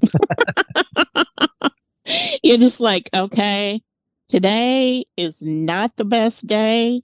You're 2.43 2.59
just 2.59 2.81
like 2.81 3.09
okay 3.15 3.81
today 4.29 5.05
is 5.17 5.41
not 5.43 5.97
the 5.97 6.05
best 6.05 6.47
day. 6.47 7.01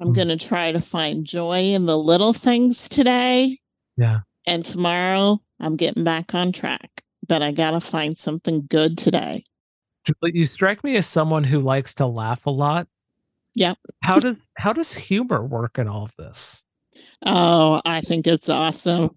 I'm 0.00 0.08
mm-hmm. 0.08 0.16
going 0.16 0.36
to 0.36 0.36
try 0.36 0.72
to 0.72 0.80
find 0.80 1.24
joy 1.24 1.60
in 1.60 1.86
the 1.86 1.96
little 1.96 2.32
things 2.32 2.88
today 2.88 3.58
yeah. 3.96 4.20
and 4.46 4.64
tomorrow 4.64 5.38
i'm 5.60 5.76
getting 5.76 6.04
back 6.04 6.34
on 6.34 6.52
track 6.52 6.95
but 7.26 7.42
I 7.42 7.52
got 7.52 7.72
to 7.72 7.80
find 7.80 8.16
something 8.16 8.66
good 8.68 8.96
today. 8.98 9.44
You 10.22 10.46
strike 10.46 10.84
me 10.84 10.96
as 10.96 11.06
someone 11.06 11.44
who 11.44 11.60
likes 11.60 11.94
to 11.96 12.06
laugh 12.06 12.46
a 12.46 12.50
lot. 12.50 12.86
Yep. 13.54 13.78
How 14.02 14.20
does 14.20 14.50
how 14.56 14.72
does 14.72 14.94
humor 14.94 15.44
work 15.44 15.78
in 15.78 15.88
all 15.88 16.04
of 16.04 16.14
this? 16.16 16.62
Oh, 17.24 17.80
I 17.84 18.02
think 18.02 18.26
it's 18.26 18.48
awesome. 18.48 19.10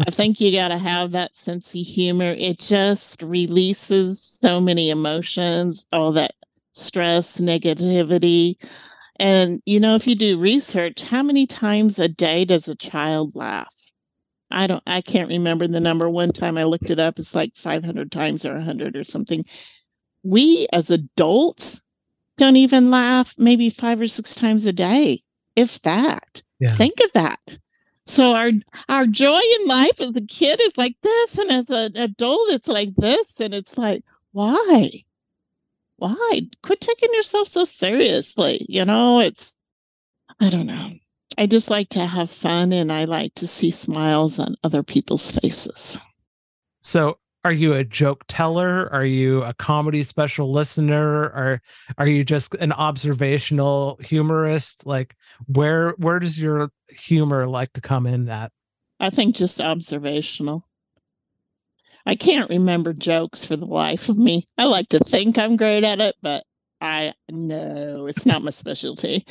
I 0.00 0.10
think 0.10 0.40
you 0.40 0.52
got 0.52 0.68
to 0.68 0.78
have 0.78 1.12
that 1.12 1.34
sense 1.34 1.74
of 1.74 1.80
humor. 1.80 2.34
It 2.36 2.58
just 2.58 3.22
releases 3.22 4.22
so 4.22 4.60
many 4.60 4.90
emotions, 4.90 5.84
all 5.92 6.12
that 6.12 6.32
stress, 6.72 7.40
negativity. 7.40 8.54
And, 9.16 9.60
you 9.66 9.78
know, 9.78 9.94
if 9.94 10.06
you 10.06 10.14
do 10.14 10.38
research, 10.38 11.02
how 11.02 11.22
many 11.22 11.46
times 11.46 11.98
a 11.98 12.08
day 12.08 12.44
does 12.44 12.68
a 12.68 12.74
child 12.74 13.32
laugh? 13.34 13.92
I 14.54 14.66
don't, 14.66 14.82
I 14.86 15.00
can't 15.00 15.28
remember 15.28 15.66
the 15.66 15.80
number. 15.80 16.08
One 16.08 16.30
time 16.30 16.56
I 16.56 16.64
looked 16.64 16.90
it 16.90 17.00
up, 17.00 17.18
it's 17.18 17.34
like 17.34 17.54
500 17.54 18.10
times 18.10 18.46
or 18.46 18.54
100 18.54 18.96
or 18.96 19.04
something. 19.04 19.44
We 20.22 20.66
as 20.72 20.90
adults 20.90 21.82
don't 22.38 22.56
even 22.56 22.90
laugh 22.90 23.34
maybe 23.38 23.68
five 23.68 24.00
or 24.00 24.06
six 24.06 24.34
times 24.34 24.64
a 24.64 24.72
day, 24.72 25.20
if 25.56 25.82
that. 25.82 26.42
Yeah. 26.60 26.74
Think 26.74 27.00
of 27.04 27.12
that. 27.12 27.58
So 28.06 28.34
our 28.34 28.50
our 28.88 29.06
joy 29.06 29.40
in 29.60 29.66
life 29.66 30.00
as 30.00 30.14
a 30.14 30.20
kid 30.20 30.60
is 30.60 30.76
like 30.76 30.96
this, 31.02 31.38
and 31.38 31.50
as 31.50 31.70
an 31.70 31.96
adult, 31.96 32.50
it's 32.50 32.68
like 32.68 32.94
this, 32.96 33.40
and 33.40 33.54
it's 33.54 33.78
like, 33.78 34.04
why? 34.32 35.04
Why? 35.96 36.42
Quit 36.62 36.80
taking 36.80 37.14
yourself 37.14 37.48
so 37.48 37.64
seriously. 37.64 38.66
You 38.68 38.84
know, 38.84 39.20
it's 39.20 39.56
I 40.40 40.50
don't 40.50 40.66
know. 40.66 40.92
I 41.36 41.46
just 41.46 41.70
like 41.70 41.88
to 41.90 42.00
have 42.00 42.30
fun 42.30 42.72
and 42.72 42.92
I 42.92 43.04
like 43.04 43.34
to 43.36 43.46
see 43.46 43.70
smiles 43.70 44.38
on 44.38 44.54
other 44.62 44.82
people's 44.82 45.30
faces. 45.30 46.00
So, 46.80 47.18
are 47.44 47.52
you 47.52 47.74
a 47.74 47.84
joke 47.84 48.24
teller? 48.26 48.90
Are 48.90 49.04
you 49.04 49.42
a 49.42 49.52
comedy 49.52 50.02
special 50.02 50.50
listener? 50.50 51.24
Or 51.24 51.60
are 51.98 52.06
you 52.06 52.24
just 52.24 52.54
an 52.54 52.72
observational 52.72 53.98
humorist? 54.02 54.86
Like, 54.86 55.14
where 55.46 55.90
where 55.98 56.18
does 56.18 56.40
your 56.40 56.70
humor 56.88 57.46
like 57.46 57.72
to 57.74 57.80
come 57.80 58.06
in 58.06 58.28
at? 58.28 58.50
I 59.00 59.10
think 59.10 59.36
just 59.36 59.60
observational. 59.60 60.64
I 62.06 62.14
can't 62.16 62.50
remember 62.50 62.92
jokes 62.92 63.44
for 63.44 63.56
the 63.56 63.66
life 63.66 64.08
of 64.08 64.18
me. 64.18 64.46
I 64.58 64.64
like 64.64 64.88
to 64.90 64.98
think 64.98 65.38
I'm 65.38 65.56
great 65.56 65.84
at 65.84 66.00
it, 66.00 66.14
but 66.22 66.44
I 66.80 67.12
no, 67.30 68.06
it's 68.06 68.26
not 68.26 68.42
my 68.42 68.50
specialty. 68.50 69.26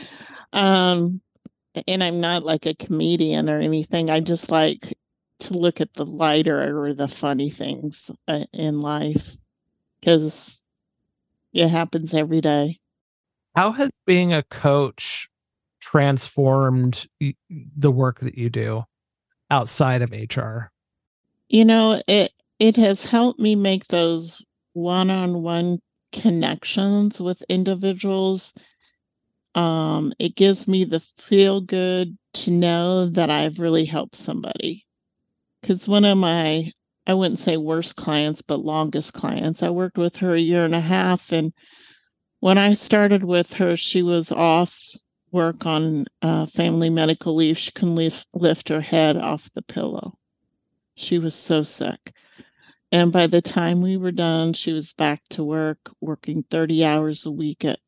Um, 0.53 1.21
and 1.87 2.03
I'm 2.03 2.19
not 2.19 2.43
like 2.43 2.65
a 2.65 2.73
comedian 2.73 3.49
or 3.49 3.59
anything. 3.59 4.09
I 4.09 4.19
just 4.19 4.51
like 4.51 4.93
to 5.39 5.53
look 5.53 5.81
at 5.81 5.93
the 5.93 6.05
lighter 6.05 6.77
or 6.79 6.93
the 6.93 7.07
funny 7.07 7.49
things 7.49 8.11
uh, 8.27 8.45
in 8.53 8.81
life 8.81 9.37
because 9.99 10.65
it 11.53 11.67
happens 11.67 12.13
every 12.13 12.41
day. 12.41 12.77
How 13.55 13.71
has 13.71 13.93
being 14.05 14.33
a 14.33 14.43
coach 14.43 15.29
transformed 15.79 17.07
the 17.19 17.91
work 17.91 18.19
that 18.21 18.37
you 18.37 18.49
do 18.49 18.83
outside 19.51 20.01
of 20.01 20.11
HR? 20.11 20.71
You 21.49 21.65
know, 21.65 22.01
it 22.07 22.33
it 22.59 22.75
has 22.77 23.05
helped 23.05 23.39
me 23.39 23.55
make 23.55 23.87
those 23.87 24.43
one-on-one 24.73 25.79
connections 26.11 27.19
with 27.19 27.43
individuals. 27.49 28.53
Um, 29.55 30.13
it 30.19 30.35
gives 30.35 30.67
me 30.67 30.83
the 30.83 30.99
feel 30.99 31.61
good 31.61 32.17
to 32.33 32.51
know 32.51 33.05
that 33.07 33.29
I've 33.29 33.59
really 33.59 33.85
helped 33.85 34.15
somebody. 34.15 34.85
Because 35.61 35.87
one 35.87 36.05
of 36.05 36.17
my, 36.17 36.71
I 37.07 37.13
wouldn't 37.13 37.39
say 37.39 37.57
worst 37.57 37.95
clients, 37.95 38.41
but 38.41 38.59
longest 38.59 39.13
clients, 39.13 39.63
I 39.63 39.69
worked 39.69 39.97
with 39.97 40.17
her 40.17 40.33
a 40.33 40.39
year 40.39 40.65
and 40.65 40.75
a 40.75 40.79
half. 40.79 41.31
And 41.31 41.53
when 42.39 42.57
I 42.57 42.73
started 42.73 43.23
with 43.23 43.53
her, 43.53 43.77
she 43.77 44.01
was 44.01 44.31
off 44.31 44.77
work 45.31 45.65
on 45.65 46.05
uh, 46.21 46.45
family 46.45 46.89
medical 46.89 47.35
leave. 47.35 47.57
She 47.57 47.71
couldn't 47.71 47.95
lift, 47.95 48.27
lift 48.33 48.69
her 48.69 48.81
head 48.81 49.17
off 49.17 49.51
the 49.53 49.63
pillow. 49.63 50.13
She 50.95 51.17
was 51.19 51.33
so 51.33 51.63
sick. 51.63 52.13
And 52.91 53.11
by 53.11 53.25
the 53.25 53.41
time 53.41 53.81
we 53.81 53.97
were 53.97 54.11
done, 54.11 54.53
she 54.53 54.71
was 54.71 54.93
back 54.93 55.23
to 55.31 55.43
work, 55.43 55.91
working 55.99 56.43
30 56.43 56.85
hours 56.85 57.25
a 57.25 57.31
week 57.31 57.65
at, 57.65 57.79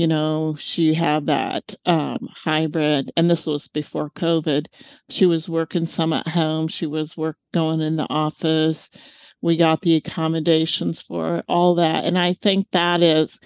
you 0.00 0.06
know, 0.06 0.56
she 0.58 0.94
had 0.94 1.26
that 1.26 1.74
um, 1.84 2.26
hybrid, 2.34 3.12
and 3.18 3.28
this 3.28 3.46
was 3.46 3.68
before 3.68 4.08
COVID. 4.08 4.64
She 5.10 5.26
was 5.26 5.46
working 5.46 5.84
some 5.84 6.14
at 6.14 6.26
home. 6.26 6.68
She 6.68 6.86
was 6.86 7.18
work 7.18 7.36
going 7.52 7.82
in 7.82 7.96
the 7.96 8.06
office. 8.08 8.90
We 9.42 9.58
got 9.58 9.82
the 9.82 9.96
accommodations 9.96 11.02
for 11.02 11.42
all 11.48 11.74
that. 11.74 12.06
And 12.06 12.16
I 12.16 12.32
think 12.32 12.70
that 12.70 13.02
is, 13.02 13.40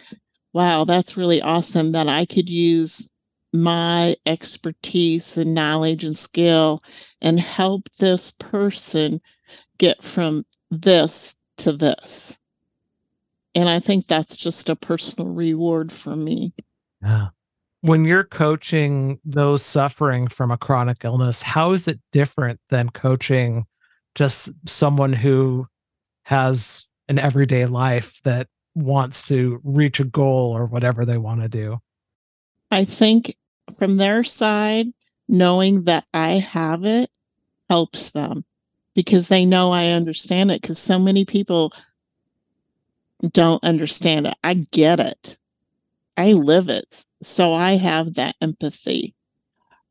wow, 0.53 0.85
that's 0.85 1.17
really 1.17 1.43
awesome 1.43 1.91
that 1.91 2.07
I 2.07 2.25
could 2.25 2.49
use 2.49 3.11
my 3.53 4.15
expertise 4.25 5.37
and 5.37 5.55
knowledge 5.55 6.05
and 6.05 6.17
skill 6.17 6.79
and 7.21 7.41
help 7.41 7.89
this 7.99 8.31
person 8.31 9.21
get 9.79 10.05
from 10.05 10.45
this 10.71 11.35
to 11.57 11.73
this. 11.73 12.39
And 13.55 13.69
I 13.69 13.81
think 13.81 14.07
that's 14.07 14.37
just 14.37 14.69
a 14.69 14.77
personal 14.77 15.31
reward 15.31 15.93
for 15.93 16.17
me. 16.17 16.53
Yeah. 17.03 17.29
When 17.83 18.05
you're 18.05 18.25
coaching 18.25 19.21
those 19.25 19.63
suffering 19.63 20.27
from 20.29 20.51
a 20.51 20.57
chronic 20.57 21.05
illness, 21.05 21.43
how 21.43 21.73
is 21.73 21.87
it 21.87 22.01
different 22.13 22.59
than 22.71 22.89
coaching 22.89 23.67
just 24.15 24.51
someone 24.67 25.13
who 25.13 25.67
has 26.25 26.87
an 27.09 27.19
everyday 27.19 27.67
life 27.67 28.21
that 28.25 28.49
wants 28.75 29.29
to 29.29 29.61
reach 29.63 30.01
a 30.01 30.05
goal 30.05 30.57
or 30.57 30.67
whatever 30.67 31.05
they 31.05 31.19
want 31.19 31.43
to 31.43 31.49
do? 31.49 31.79
I 32.71 32.85
think 32.85 33.37
from 33.77 33.99
their 33.99 34.25
side, 34.25 34.87
knowing 35.29 35.85
that 35.85 36.05
I 36.13 36.33
have 36.33 36.85
it 36.85 37.11
helps 37.69 38.11
them 38.11 38.45
because 38.95 39.29
they 39.29 39.45
know 39.45 39.73
I 39.73 39.89
understand 39.89 40.51
it. 40.51 40.63
Because 40.63 40.79
so 40.79 40.99
many 40.99 41.25
people 41.25 41.73
don't 43.33 43.63
understand 43.65 44.27
it. 44.27 44.35
I 44.43 44.55
get 44.55 45.01
it. 45.01 45.39
I 46.17 46.33
live 46.33 46.69
it. 46.69 47.05
So 47.23 47.53
I 47.53 47.73
have 47.73 48.15
that 48.15 48.37
empathy. 48.41 49.15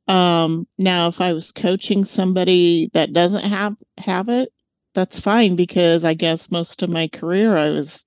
Um, 0.08 0.66
now, 0.78 1.08
if 1.08 1.22
I 1.22 1.34
was 1.34 1.52
coaching 1.52 2.06
somebody 2.06 2.90
that 2.94 3.14
doesn't 3.14 3.46
have 3.46 3.76
have 4.00 4.30
it, 4.30 4.50
that's 4.94 5.20
fine 5.20 5.56
because 5.56 6.04
I 6.04 6.14
guess 6.14 6.52
most 6.52 6.82
of 6.82 6.90
my 6.90 7.08
career 7.08 7.58
I 7.58 7.70
was 7.70 8.06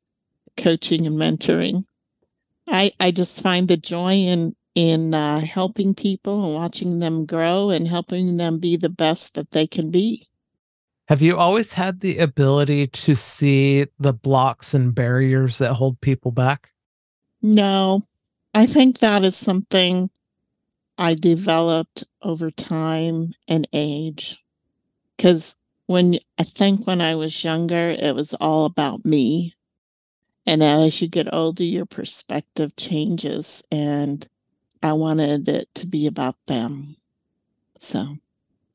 coaching 0.57 1.07
and 1.07 1.17
mentoring. 1.17 1.85
I 2.69 2.93
I 3.01 3.11
just 3.11 3.43
find 3.43 3.69
the 3.69 3.77
joy 3.77 4.12
in 4.12 4.53
in 4.75 5.15
uh, 5.15 5.41
helping 5.41 5.95
people 5.95 6.45
and 6.45 6.55
watching 6.55 6.99
them 6.99 7.25
grow 7.25 7.71
and 7.71 7.89
helping 7.89 8.37
them 8.37 8.59
be 8.59 8.77
the 8.77 8.91
best 8.91 9.35
that 9.35 9.53
they 9.53 9.67
can 9.67 9.91
be. 9.91 10.29
Have 11.09 11.23
you 11.23 11.37
always 11.37 11.73
had 11.73 12.01
the 12.01 12.19
ability 12.19 12.88
to 12.88 13.14
see 13.14 13.87
the 13.99 14.12
blocks 14.12 14.75
and 14.75 14.95
barriers 14.95 15.59
that 15.59 15.75
hold 15.75 16.01
people 16.01 16.33
back? 16.33 16.71
No, 17.40 18.03
I 18.55 18.66
think 18.66 18.99
that 18.99 19.23
is 19.23 19.37
something 19.37 20.11
I 20.99 21.14
developed 21.14 22.05
over 22.23 22.51
time 22.51 23.33
and 23.47 23.69
age. 23.73 24.42
Because 25.16 25.57
when 25.87 26.19
I 26.38 26.42
think 26.42 26.87
when 26.87 27.01
I 27.01 27.14
was 27.14 27.45
younger, 27.45 27.95
it 27.97 28.16
was 28.16 28.35
all 28.35 28.64
about 28.64 29.05
me. 29.05 29.55
And 30.45 30.62
as 30.62 31.01
you 31.01 31.09
get 31.09 31.33
older, 31.33 31.62
your 31.62 31.87
perspective 31.87 32.75
changes. 32.77 33.62
And 33.71 34.27
I 34.83 34.92
wanted 34.95 35.49
it 35.49 35.69
to 35.77 35.87
be 35.87 36.07
about 36.07 36.37
them. 36.47 36.97
So 37.81 38.16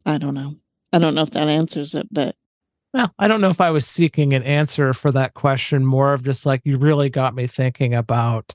I 0.06 0.18
don't 0.18 0.34
know. 0.34 0.56
I 0.94 1.00
don't 1.00 1.16
know 1.16 1.22
if 1.22 1.32
that 1.32 1.48
answers 1.48 1.96
it, 1.96 2.08
but 2.12 2.36
well, 2.94 3.14
I 3.18 3.28
don't 3.28 3.40
know 3.40 3.50
if 3.50 3.62
I 3.62 3.70
was 3.70 3.88
seeking 3.88 4.34
an 4.34 4.44
answer 4.44 4.94
for 4.94 5.12
that 5.12 5.34
question, 5.34 5.86
more 5.86 6.14
of 6.14 6.24
just 6.24 6.46
like 6.46 6.62
you 6.66 6.78
really 6.78 7.10
got 7.10 7.34
me 7.34 7.48
thinking 7.48 7.94
about 7.94 8.54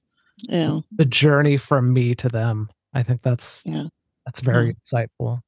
yeah. 0.49 0.81
the 0.93 1.07
journey 1.07 1.57
from 1.57 1.93
me 1.93 2.15
to 2.17 2.29
them. 2.29 2.69
I 2.93 3.03
think 3.03 3.23
that's 3.23 3.63
yeah. 3.65 3.85
that's 4.27 4.41
very 4.41 4.67
yeah. 4.67 4.73
insightful. 5.19 5.41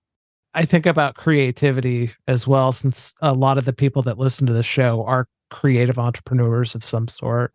I 0.55 0.65
think 0.65 0.87
about 0.87 1.15
creativity 1.15 2.11
as 2.27 2.47
well, 2.47 2.73
since 2.73 3.15
a 3.21 3.35
lot 3.35 3.59
of 3.59 3.67
the 3.67 3.73
people 3.75 4.03
that 4.03 4.19
listen 4.19 4.47
to 4.47 4.53
the 4.53 4.63
show 4.63 5.05
are 5.05 5.29
creative 5.51 5.99
entrepreneurs 5.99 6.75
of 6.75 6.83
some 6.83 7.09
sort. 7.09 7.55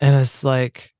And 0.00 0.16
it's 0.16 0.42
like 0.42 0.90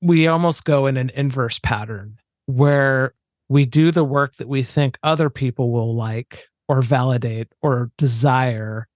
we 0.00 0.26
almost 0.26 0.64
go 0.64 0.86
in 0.86 0.96
an 0.96 1.10
inverse 1.10 1.58
pattern 1.58 2.18
where 2.46 3.14
we 3.48 3.66
do 3.66 3.90
the 3.90 4.04
work 4.04 4.36
that 4.36 4.48
we 4.48 4.62
think 4.62 4.98
other 5.02 5.28
people 5.28 5.70
will 5.70 5.94
like 5.94 6.46
or 6.70 6.82
validate 6.82 7.48
or 7.62 7.90
desire 7.98 8.86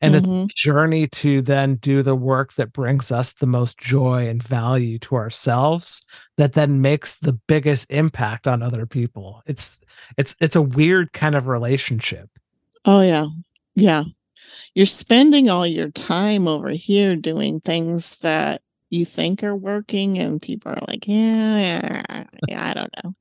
and 0.00 0.14
mm-hmm. 0.14 0.44
a 0.44 0.46
journey 0.54 1.08
to 1.08 1.42
then 1.42 1.74
do 1.74 2.00
the 2.04 2.14
work 2.14 2.52
that 2.52 2.72
brings 2.72 3.10
us 3.10 3.32
the 3.32 3.48
most 3.48 3.78
joy 3.78 4.28
and 4.28 4.40
value 4.40 4.96
to 5.00 5.16
ourselves 5.16 6.06
that 6.36 6.52
then 6.52 6.80
makes 6.80 7.16
the 7.16 7.32
biggest 7.32 7.90
impact 7.90 8.46
on 8.46 8.62
other 8.62 8.86
people. 8.86 9.42
It's 9.44 9.80
it's 10.16 10.36
it's 10.40 10.54
a 10.54 10.62
weird 10.62 11.12
kind 11.12 11.34
of 11.34 11.48
relationship. 11.48 12.30
Oh 12.84 13.00
yeah. 13.00 13.26
Yeah. 13.74 14.04
You're 14.76 14.86
spending 14.86 15.50
all 15.50 15.66
your 15.66 15.90
time 15.90 16.46
over 16.46 16.68
here 16.68 17.16
doing 17.16 17.58
things 17.58 18.20
that 18.20 18.62
you 18.90 19.04
think 19.04 19.42
are 19.42 19.56
working 19.56 20.18
and 20.18 20.40
people 20.40 20.72
are 20.72 20.78
like 20.86 21.06
yeah, 21.06 21.58
yeah 21.58 22.24
yeah 22.48 22.70
i 22.70 22.74
don't 22.74 22.92
know. 23.02 23.14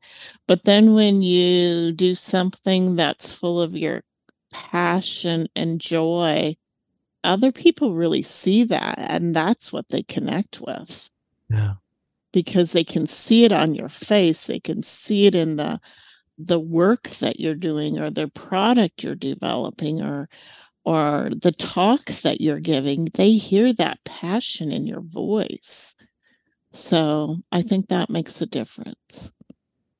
But 0.47 0.63
then 0.63 0.93
when 0.93 1.21
you 1.21 1.91
do 1.91 2.15
something 2.15 2.95
that's 2.95 3.34
full 3.34 3.62
of 3.62 3.75
your 3.75 4.04
passion 4.51 5.47
and 5.56 5.82
joy 5.82 6.56
other 7.23 7.51
people 7.51 7.95
really 7.95 8.21
see 8.21 8.63
that 8.65 8.95
and 8.99 9.36
that's 9.36 9.73
what 9.73 9.88
they 9.88 10.04
connect 10.04 10.62
with. 10.62 11.10
Yeah. 11.49 11.73
Because 12.32 12.71
they 12.71 12.84
can 12.84 13.08
see 13.08 13.45
it 13.45 13.51
on 13.51 13.73
your 13.73 13.89
face 13.89 14.47
they 14.47 14.60
can 14.60 14.84
see 14.84 15.25
it 15.25 15.36
in 15.36 15.56
the 15.56 15.80
the 16.38 16.60
work 16.60 17.04
that 17.21 17.39
you're 17.39 17.56
doing 17.56 17.99
or 17.99 18.10
the 18.10 18.28
product 18.28 19.04
you're 19.04 19.15
developing 19.15 20.01
or 20.01 20.28
or 20.86 21.30
the 21.30 21.52
talk 21.52 22.06
that 22.06 22.41
you're 22.41 22.60
giving, 22.60 23.10
they 23.15 23.34
hear 23.34 23.74
that 23.74 24.04
passion 24.06 24.71
in 24.71 24.86
your 24.86 25.02
voice. 25.02 25.95
So 26.71 27.38
I 27.52 27.63
think 27.63 27.88
that 27.88 28.10
makes 28.10 28.41
a 28.41 28.45
difference. 28.45 29.34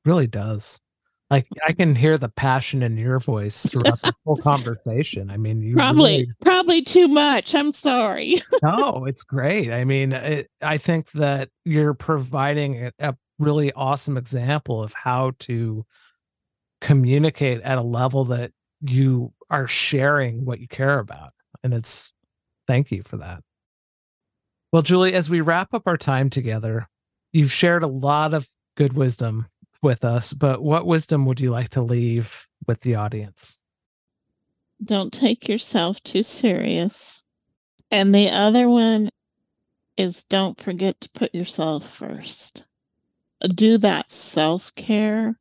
Really 0.04 0.28
does. 0.28 0.80
Like 1.28 1.48
I 1.66 1.72
can 1.72 1.96
hear 1.96 2.18
the 2.18 2.28
passion 2.28 2.84
in 2.84 2.96
your 2.96 3.18
voice 3.18 3.66
throughout 3.66 4.00
the 4.00 4.12
whole 4.24 4.36
conversation. 4.42 5.28
I 5.28 5.38
mean, 5.38 5.60
you 5.60 5.74
probably 5.74 6.12
really... 6.12 6.32
probably 6.40 6.82
too 6.82 7.08
much. 7.08 7.52
I'm 7.52 7.72
sorry. 7.72 8.36
no, 8.62 9.06
it's 9.06 9.24
great. 9.24 9.72
I 9.72 9.84
mean, 9.84 10.12
it, 10.12 10.48
I 10.62 10.76
think 10.76 11.10
that 11.12 11.48
you're 11.64 11.94
providing 11.94 12.86
a, 12.86 12.92
a 13.00 13.16
really 13.40 13.72
awesome 13.72 14.16
example 14.16 14.84
of 14.84 14.92
how 14.92 15.32
to 15.40 15.84
communicate 16.80 17.60
at 17.62 17.78
a 17.78 17.82
level 17.82 18.22
that 18.24 18.52
you 18.82 19.32
are 19.50 19.66
sharing 19.66 20.44
what 20.44 20.60
you 20.60 20.68
care 20.68 20.98
about. 20.98 21.32
And 21.62 21.72
it's 21.72 22.12
thank 22.66 22.90
you 22.90 23.02
for 23.02 23.16
that. 23.18 23.42
Well, 24.72 24.82
Julie, 24.82 25.14
as 25.14 25.30
we 25.30 25.40
wrap 25.40 25.72
up 25.72 25.84
our 25.86 25.96
time 25.96 26.30
together, 26.30 26.88
you've 27.32 27.52
shared 27.52 27.82
a 27.82 27.88
lot 27.88 28.34
of 28.34 28.48
good 28.76 28.92
wisdom 28.92 29.46
with 29.82 30.04
us, 30.04 30.32
but 30.32 30.62
what 30.62 30.86
wisdom 30.86 31.26
would 31.26 31.40
you 31.40 31.50
like 31.50 31.70
to 31.70 31.82
leave 31.82 32.46
with 32.66 32.80
the 32.80 32.94
audience? 32.94 33.60
Don't 34.84 35.12
take 35.12 35.48
yourself 35.48 36.00
too 36.02 36.22
serious. 36.22 37.24
And 37.90 38.14
the 38.14 38.28
other 38.30 38.68
one 38.68 39.08
is 39.96 40.24
don't 40.24 40.60
forget 40.60 41.00
to 41.00 41.10
put 41.10 41.34
yourself 41.34 41.88
first. 41.88 42.66
Do 43.54 43.78
that 43.78 44.10
self 44.10 44.74
care. 44.74 45.38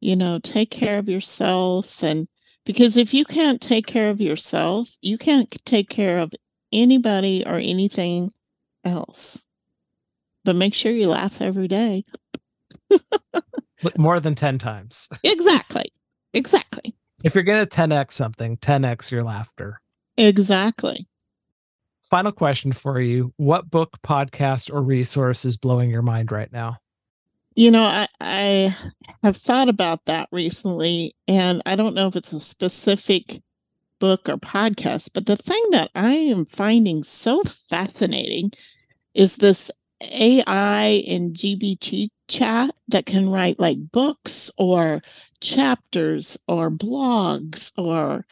You 0.00 0.16
know, 0.16 0.38
take 0.38 0.70
care 0.70 0.98
of 0.98 1.08
yourself 1.08 2.02
and 2.02 2.28
because 2.66 2.96
if 2.96 3.14
you 3.14 3.24
can't 3.24 3.60
take 3.60 3.86
care 3.86 4.10
of 4.10 4.20
yourself, 4.20 4.98
you 5.00 5.16
can't 5.16 5.50
take 5.64 5.88
care 5.88 6.18
of 6.18 6.32
anybody 6.72 7.44
or 7.46 7.54
anything 7.54 8.32
else. 8.84 9.46
But 10.44 10.56
make 10.56 10.74
sure 10.74 10.92
you 10.92 11.08
laugh 11.08 11.40
every 11.40 11.68
day. 11.68 12.04
More 13.98 14.20
than 14.20 14.34
10 14.34 14.58
times. 14.58 15.08
exactly. 15.24 15.86
Exactly. 16.34 16.94
If 17.24 17.34
you're 17.34 17.44
going 17.44 17.64
to 17.64 17.76
10x 17.76 18.12
something, 18.12 18.56
10x 18.58 19.10
your 19.10 19.24
laughter. 19.24 19.80
Exactly. 20.16 21.06
final 22.10 22.32
question 22.32 22.72
for 22.72 23.00
you. 23.00 23.32
What 23.36 23.70
book, 23.70 23.98
podcast, 24.04 24.72
or 24.72 24.82
resource 24.82 25.44
is 25.44 25.56
blowing 25.56 25.90
your 25.90 26.02
mind 26.02 26.32
right 26.32 26.52
now? 26.52 26.78
You 27.56 27.70
know, 27.70 27.82
I, 27.84 28.06
I 28.20 28.76
have 29.22 29.36
thought 29.36 29.70
about 29.70 30.04
that 30.04 30.28
recently, 30.30 31.16
and 31.26 31.62
I 31.64 31.74
don't 31.74 31.94
know 31.94 32.06
if 32.06 32.14
it's 32.14 32.34
a 32.34 32.38
specific 32.38 33.40
book 33.98 34.28
or 34.28 34.36
podcast, 34.36 35.12
but 35.14 35.26
the 35.26 35.36
thing 35.36 35.62
that 35.70 35.90
I 35.94 36.12
am 36.12 36.44
finding 36.44 37.02
so 37.02 37.42
fascinating 37.44 38.52
is 39.14 39.36
this 39.36 39.70
AI 40.02 41.04
and 41.08 41.34
GPT 41.34 42.08
chat 42.28 42.72
that 42.88 43.06
can 43.06 43.30
write 43.30 43.58
like 43.58 43.78
books 43.92 44.50
or 44.58 45.00
chapters 45.40 46.38
or 46.48 46.70
blogs 46.70 47.72
or 47.78 48.26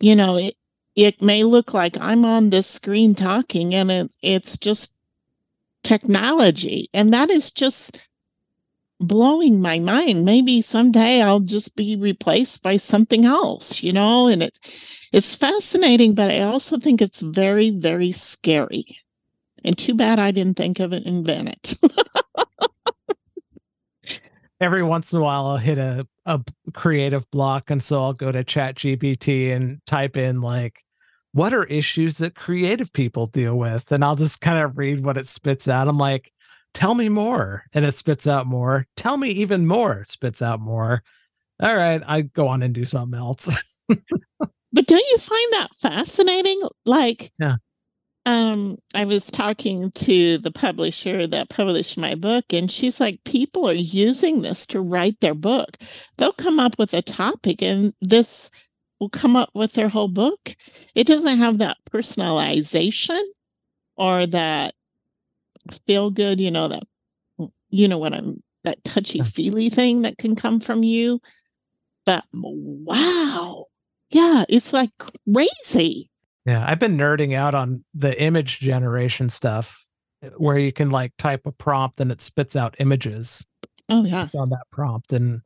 you 0.00 0.16
know 0.16 0.36
it 0.36 0.54
it 0.96 1.22
may 1.22 1.44
look 1.44 1.74
like 1.74 1.96
I'm 2.00 2.24
on 2.24 2.50
this 2.50 2.66
screen 2.66 3.14
talking 3.14 3.74
and 3.74 3.90
it, 3.90 4.12
it's 4.22 4.58
just 4.58 4.98
technology 5.84 6.88
and 6.94 7.12
that 7.14 7.30
is 7.30 7.52
just 7.52 7.98
blowing 9.00 9.60
my 9.60 9.78
mind 9.78 10.24
maybe 10.24 10.60
someday 10.60 11.22
I'll 11.22 11.40
just 11.40 11.76
be 11.76 11.96
replaced 11.96 12.62
by 12.62 12.76
something 12.76 13.24
else 13.24 13.82
you 13.82 13.92
know 13.92 14.26
and 14.26 14.42
it 14.42 14.58
it's 15.12 15.36
fascinating 15.36 16.14
but 16.14 16.30
I 16.30 16.40
also 16.40 16.78
think 16.78 17.00
it's 17.00 17.20
very 17.20 17.70
very 17.70 18.12
scary 18.12 18.98
and 19.64 19.76
too 19.76 19.94
bad 19.94 20.18
I 20.18 20.30
didn't 20.30 20.56
think 20.56 20.80
of 20.80 20.92
it 20.92 21.04
and 21.04 21.28
invent 21.28 21.48
it. 21.48 21.74
Every 24.60 24.82
once 24.82 25.12
in 25.12 25.20
a 25.20 25.22
while, 25.22 25.46
I'll 25.46 25.56
hit 25.56 25.78
a, 25.78 26.06
a 26.26 26.40
creative 26.72 27.30
block. 27.30 27.70
And 27.70 27.82
so 27.82 28.02
I'll 28.02 28.12
go 28.12 28.32
to 28.32 28.42
Chat 28.42 28.76
GPT 28.76 29.54
and 29.54 29.80
type 29.86 30.16
in, 30.16 30.40
like, 30.40 30.80
what 31.32 31.54
are 31.54 31.64
issues 31.64 32.18
that 32.18 32.34
creative 32.34 32.92
people 32.92 33.26
deal 33.26 33.56
with? 33.56 33.92
And 33.92 34.04
I'll 34.04 34.16
just 34.16 34.40
kind 34.40 34.58
of 34.58 34.76
read 34.76 35.04
what 35.04 35.16
it 35.16 35.28
spits 35.28 35.68
out. 35.68 35.86
I'm 35.86 35.98
like, 35.98 36.32
tell 36.74 36.94
me 36.94 37.08
more. 37.08 37.64
And 37.72 37.84
it 37.84 37.94
spits 37.94 38.26
out 38.26 38.46
more. 38.46 38.86
Tell 38.96 39.16
me 39.16 39.28
even 39.30 39.66
more, 39.66 40.04
spits 40.04 40.42
out 40.42 40.60
more. 40.60 41.02
All 41.60 41.76
right, 41.76 42.02
I 42.06 42.22
go 42.22 42.48
on 42.48 42.62
and 42.62 42.74
do 42.74 42.84
something 42.84 43.18
else. 43.18 43.48
but 43.88 44.86
don't 44.86 45.10
you 45.10 45.18
find 45.18 45.52
that 45.52 45.68
fascinating? 45.76 46.60
Like, 46.84 47.32
yeah 47.38 47.56
um, 48.28 48.76
I 48.94 49.06
was 49.06 49.30
talking 49.30 49.90
to 49.92 50.36
the 50.36 50.52
publisher 50.52 51.26
that 51.26 51.48
published 51.48 51.96
my 51.96 52.14
book, 52.14 52.44
and 52.52 52.70
she's 52.70 53.00
like, 53.00 53.24
people 53.24 53.66
are 53.66 53.72
using 53.72 54.42
this 54.42 54.66
to 54.66 54.82
write 54.82 55.18
their 55.20 55.34
book. 55.34 55.78
They'll 56.18 56.32
come 56.32 56.60
up 56.60 56.78
with 56.78 56.92
a 56.92 57.00
topic, 57.00 57.62
and 57.62 57.94
this 58.02 58.50
will 59.00 59.08
come 59.08 59.34
up 59.34 59.48
with 59.54 59.72
their 59.72 59.88
whole 59.88 60.08
book. 60.08 60.54
It 60.94 61.06
doesn't 61.06 61.38
have 61.38 61.56
that 61.58 61.78
personalization 61.90 63.22
or 63.96 64.26
that 64.26 64.74
feel 65.72 66.10
good, 66.10 66.40
you 66.40 66.50
know, 66.50 66.68
that, 66.68 66.82
you 67.70 67.88
know 67.88 67.98
what 67.98 68.14
I'm, 68.14 68.42
that 68.64 68.82
touchy 68.84 69.20
feely 69.20 69.68
thing 69.68 70.02
that 70.02 70.18
can 70.18 70.36
come 70.36 70.60
from 70.60 70.82
you. 70.82 71.20
But 72.04 72.24
wow. 72.32 73.66
Yeah, 74.10 74.44
it's 74.48 74.72
like 74.72 74.90
crazy. 74.98 76.10
Yeah, 76.46 76.64
I've 76.66 76.78
been 76.78 76.96
nerding 76.96 77.34
out 77.34 77.54
on 77.54 77.84
the 77.94 78.18
image 78.20 78.58
generation 78.58 79.28
stuff 79.28 79.86
eh, 80.22 80.30
where 80.38 80.56
you 80.58 80.72
can 80.72 80.90
like 80.90 81.12
type 81.18 81.42
a 81.44 81.52
prompt 81.52 82.00
and 82.00 82.10
it 82.10 82.22
spits 82.22 82.56
out 82.56 82.74
images. 82.78 83.46
Oh 83.90 84.04
yeah. 84.04 84.28
On 84.34 84.48
that 84.50 84.64
prompt 84.72 85.12
and 85.12 85.42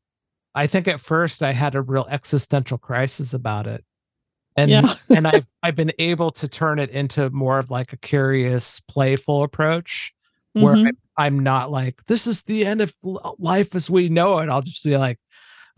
I 0.55 0.67
think 0.67 0.87
at 0.87 1.01
first 1.01 1.43
I 1.43 1.53
had 1.53 1.75
a 1.75 1.83
real 1.83 2.07
existential 2.11 2.79
crisis 2.79 3.35
about 3.35 3.67
it. 3.67 3.85
And 4.57 4.71
yeah. 4.71 4.83
and 5.17 5.27
I 5.27 5.43
I've 5.63 5.77
been 5.77 5.93
able 5.99 6.31
to 6.33 6.49
turn 6.49 6.79
it 6.79 6.91
into 6.91 7.31
more 7.31 7.59
of 7.59 7.71
like 7.71 7.93
a 7.93 7.97
curious, 7.97 8.81
playful 8.81 9.43
approach 9.43 10.13
where 10.55 10.75
mm-hmm. 10.75 10.89
I, 11.17 11.27
I'm 11.27 11.41
not 11.41 11.71
like 11.71 12.05
this 12.07 12.27
is 12.27 12.43
the 12.43 12.67
end 12.67 12.81
of 12.81 12.95
life 13.39 13.75
as 13.75 13.89
we 13.89 14.09
know 14.09 14.39
it. 14.41 14.49
I'll 14.49 14.63
just 14.63 14.85
be 14.85 14.97
like, 14.97 15.19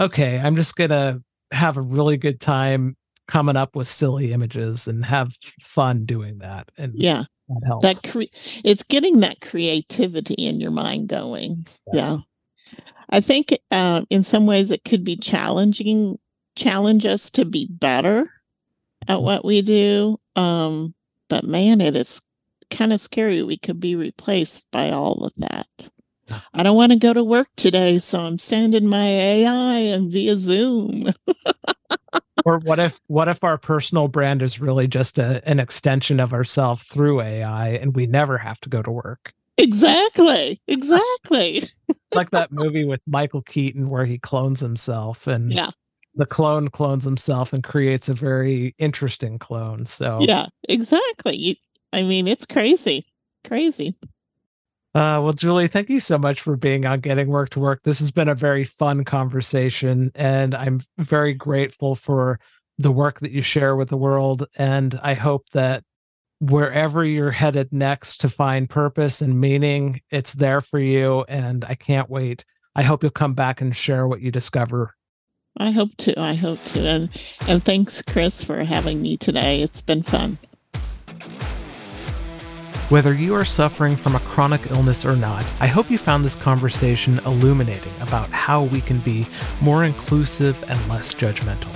okay, 0.01 0.39
I'm 0.39 0.57
just 0.57 0.77
gonna 0.77 1.21
have 1.53 1.77
a 1.77 1.83
really 1.83 2.17
good 2.17 2.41
time 2.41 2.97
coming 3.29 3.57
up 3.57 3.75
with 3.77 3.87
silly 3.87 4.33
images 4.33 4.89
and 4.89 5.05
have 5.05 5.35
fun 5.61 6.05
doing 6.05 6.39
that. 6.39 6.71
And 6.77 6.93
yeah, 6.95 7.25
that 7.49 7.63
helps. 7.67 7.85
That 7.85 8.03
cre- 8.03 8.23
it's 8.65 8.83
getting 8.83 9.21
that 9.21 9.41
creativity 9.41 10.35
in 10.35 10.61
your 10.61 10.71
mind 10.71 11.09
going. 11.09 11.67
Yes. 11.93 12.19
Yeah. 12.19 12.79
I 13.11 13.21
think 13.21 13.57
uh, 13.71 14.03
in 14.11 14.23
some 14.23 14.47
ways 14.47 14.71
it 14.71 14.85
could 14.85 15.05
be 15.05 15.17
challenging, 15.17 16.17
challenge 16.57 17.07
us 17.07 17.31
to 17.33 17.45
be 17.45 17.69
better 17.71 18.29
at 19.09 19.23
what 19.23 19.45
we 19.45 19.63
do. 19.63 20.19
Um, 20.37 20.95
but 21.29 21.45
man, 21.45 21.81
it 21.81 21.97
is 21.97 22.23
kind 22.71 22.93
of 22.93 23.01
scary. 23.01 23.43
We 23.43 23.57
could 23.57 23.81
be 23.81 23.97
replaced 23.97 24.71
by 24.71 24.91
all 24.91 25.25
of 25.25 25.33
that. 25.37 25.67
I 26.55 26.63
don't 26.63 26.77
want 26.77 26.93
to 26.93 26.99
go 26.99 27.13
to 27.13 27.23
work 27.23 27.49
today, 27.57 27.99
so 27.99 28.21
I'm 28.21 28.39
sending 28.39 28.87
my 28.87 29.07
AI 29.07 29.75
and 29.77 30.11
via 30.11 30.37
Zoom. 30.37 31.05
or 32.47 32.59
what 32.61 32.79
if 32.79 32.95
what 33.09 33.29
if 33.29 33.45
our 33.45 33.59
personal 33.59 34.09
brand 34.09 34.43
is 34.43 34.61
really 34.61 34.87
just 34.87 35.19
a, 35.19 35.47
an 35.49 35.61
extension 35.61 36.21
of 36.21 36.33
ourselves 36.33 36.83
through 36.85 37.21
AI 37.21 37.71
and 37.71 37.95
we 37.95 38.07
never 38.07 38.39
have 38.39 38.61
to 38.61 38.69
go 38.69 38.83
to 38.83 38.91
work? 38.91 39.33
Exactly. 39.59 40.61
Exactly. 40.69 41.63
like 42.15 42.31
that 42.31 42.51
movie 42.53 42.85
with 42.85 43.01
Michael 43.07 43.43
Keaton 43.43 43.89
where 43.89 44.05
he 44.05 44.19
clones 44.19 44.61
himself 44.61 45.27
and 45.27 45.53
yeah. 45.53 45.71
The 46.15 46.27
clone 46.27 46.69
clones 46.69 47.05
himself 47.05 47.53
and 47.53 47.65
creates 47.65 48.09
a 48.09 48.15
very 48.15 48.75
interesting 48.79 49.39
clone. 49.39 49.87
So 49.87 50.19
Yeah, 50.21 50.47
exactly. 50.69 51.37
You, 51.37 51.55
I 51.93 52.03
mean, 52.03 52.27
it's 52.29 52.47
crazy. 52.47 53.07
Crazy. 53.45 53.97
Uh, 54.95 55.19
well, 55.21 55.33
Julie, 55.33 55.67
thank 55.67 55.91
you 55.91 55.99
so 55.99 56.17
much 56.17 56.41
for 56.41 56.57
being 56.57 56.87
on 56.87 57.01
Getting 57.01 57.29
Work 57.29 57.51
to 57.51 57.61
Work. 57.61 57.83
This 57.83 57.99
has 57.99 58.13
been 58.13 58.29
a 58.29 58.35
very 58.35 58.65
fun 58.65 59.03
conversation, 59.03 60.13
and 60.15 60.55
I'm 60.55 60.81
very 60.99 61.35
grateful 61.35 61.97
for 61.97 62.39
the 62.79 62.93
work 62.93 63.19
that 63.21 63.33
you 63.33 63.43
share 63.43 63.75
with 63.75 63.89
the 63.89 63.97
world. 63.97 64.47
And 64.57 64.99
I 65.03 65.15
hope 65.15 65.49
that 65.51 65.83
wherever 66.39 67.05
you're 67.05 67.33
headed 67.33 67.73
next 67.73 68.19
to 68.19 68.29
find 68.29 68.71
purpose 68.71 69.21
and 69.21 69.41
meaning, 69.41 70.01
it's 70.11 70.35
there 70.35 70.61
for 70.61 70.79
you. 70.79 71.25
And 71.29 71.65
I 71.65 71.75
can't 71.75 72.11
wait. 72.11 72.45
I 72.77 72.83
hope 72.83 73.03
you'll 73.03 73.11
come 73.11 73.35
back 73.35 73.61
and 73.61 73.75
share 73.75 74.07
what 74.07 74.21
you 74.21 74.31
discover. 74.31 74.95
I 75.57 75.71
hope 75.71 75.97
to. 75.99 76.19
I 76.19 76.35
hope 76.35 76.63
to. 76.65 76.81
And 76.81 77.09
and 77.47 77.65
thanks, 77.65 78.03
Chris, 78.03 78.43
for 78.43 78.65
having 78.65 79.01
me 79.01 79.17
today. 79.17 79.63
It's 79.63 79.81
been 79.81 80.03
fun. 80.03 80.39
Whether 82.91 83.15
you 83.15 83.35
are 83.35 83.47
suffering 83.47 83.97
from 83.97 84.15
a 84.15 84.21
chronic 84.21 84.71
illness 84.71 85.07
or 85.07 85.17
not, 85.17 85.45
I 85.59 85.67
hope 85.67 85.91
you 85.91 85.97
found 85.97 86.23
this 86.23 86.37
conversation 86.37 87.19
illuminating 87.25 87.93
about 88.01 88.29
how 88.31 88.65
we 88.65 88.83
can 88.83 89.01
be 89.01 89.27
more 89.63 89.85
inclusive 89.85 90.63
and 90.69 90.89
less 90.89 91.15
judgmental. 91.15 91.75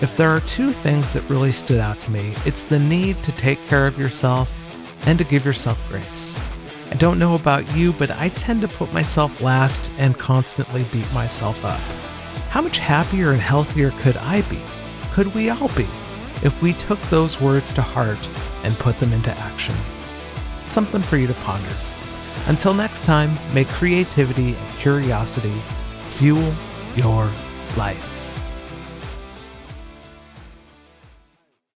If 0.00 0.16
there 0.16 0.30
are 0.30 0.40
two 0.40 0.72
things 0.72 1.12
that 1.14 1.28
really 1.28 1.50
stood 1.50 1.80
out 1.80 1.98
to 2.00 2.10
me, 2.12 2.32
it's 2.44 2.62
the 2.62 2.78
need 2.78 3.22
to 3.24 3.32
take 3.32 3.58
care 3.66 3.88
of 3.88 3.98
yourself 3.98 4.54
and 5.06 5.18
to 5.18 5.24
give 5.24 5.44
yourself 5.44 5.82
grace. 5.88 6.40
I 6.90 6.94
don't 6.94 7.18
know 7.18 7.34
about 7.34 7.74
you, 7.74 7.92
but 7.94 8.12
I 8.12 8.28
tend 8.30 8.60
to 8.60 8.68
put 8.68 8.92
myself 8.92 9.40
last 9.40 9.90
and 9.98 10.16
constantly 10.16 10.84
beat 10.92 11.12
myself 11.12 11.64
up. 11.64 11.80
How 12.56 12.62
much 12.62 12.78
happier 12.78 13.32
and 13.32 13.40
healthier 13.42 13.90
could 14.00 14.16
I 14.16 14.40
be? 14.48 14.58
Could 15.12 15.34
we 15.34 15.50
all 15.50 15.68
be? 15.76 15.86
If 16.42 16.62
we 16.62 16.72
took 16.72 16.98
those 17.10 17.38
words 17.38 17.70
to 17.74 17.82
heart 17.82 18.30
and 18.62 18.74
put 18.78 18.98
them 18.98 19.12
into 19.12 19.30
action 19.30 19.74
something 20.66 21.02
for 21.02 21.18
you 21.18 21.26
to 21.26 21.34
ponder. 21.34 21.68
Until 22.46 22.72
next 22.72 23.04
time, 23.04 23.36
may 23.52 23.66
creativity 23.66 24.54
and 24.54 24.76
curiosity 24.78 25.52
fuel 26.04 26.54
your 26.94 27.30
life. 27.76 28.15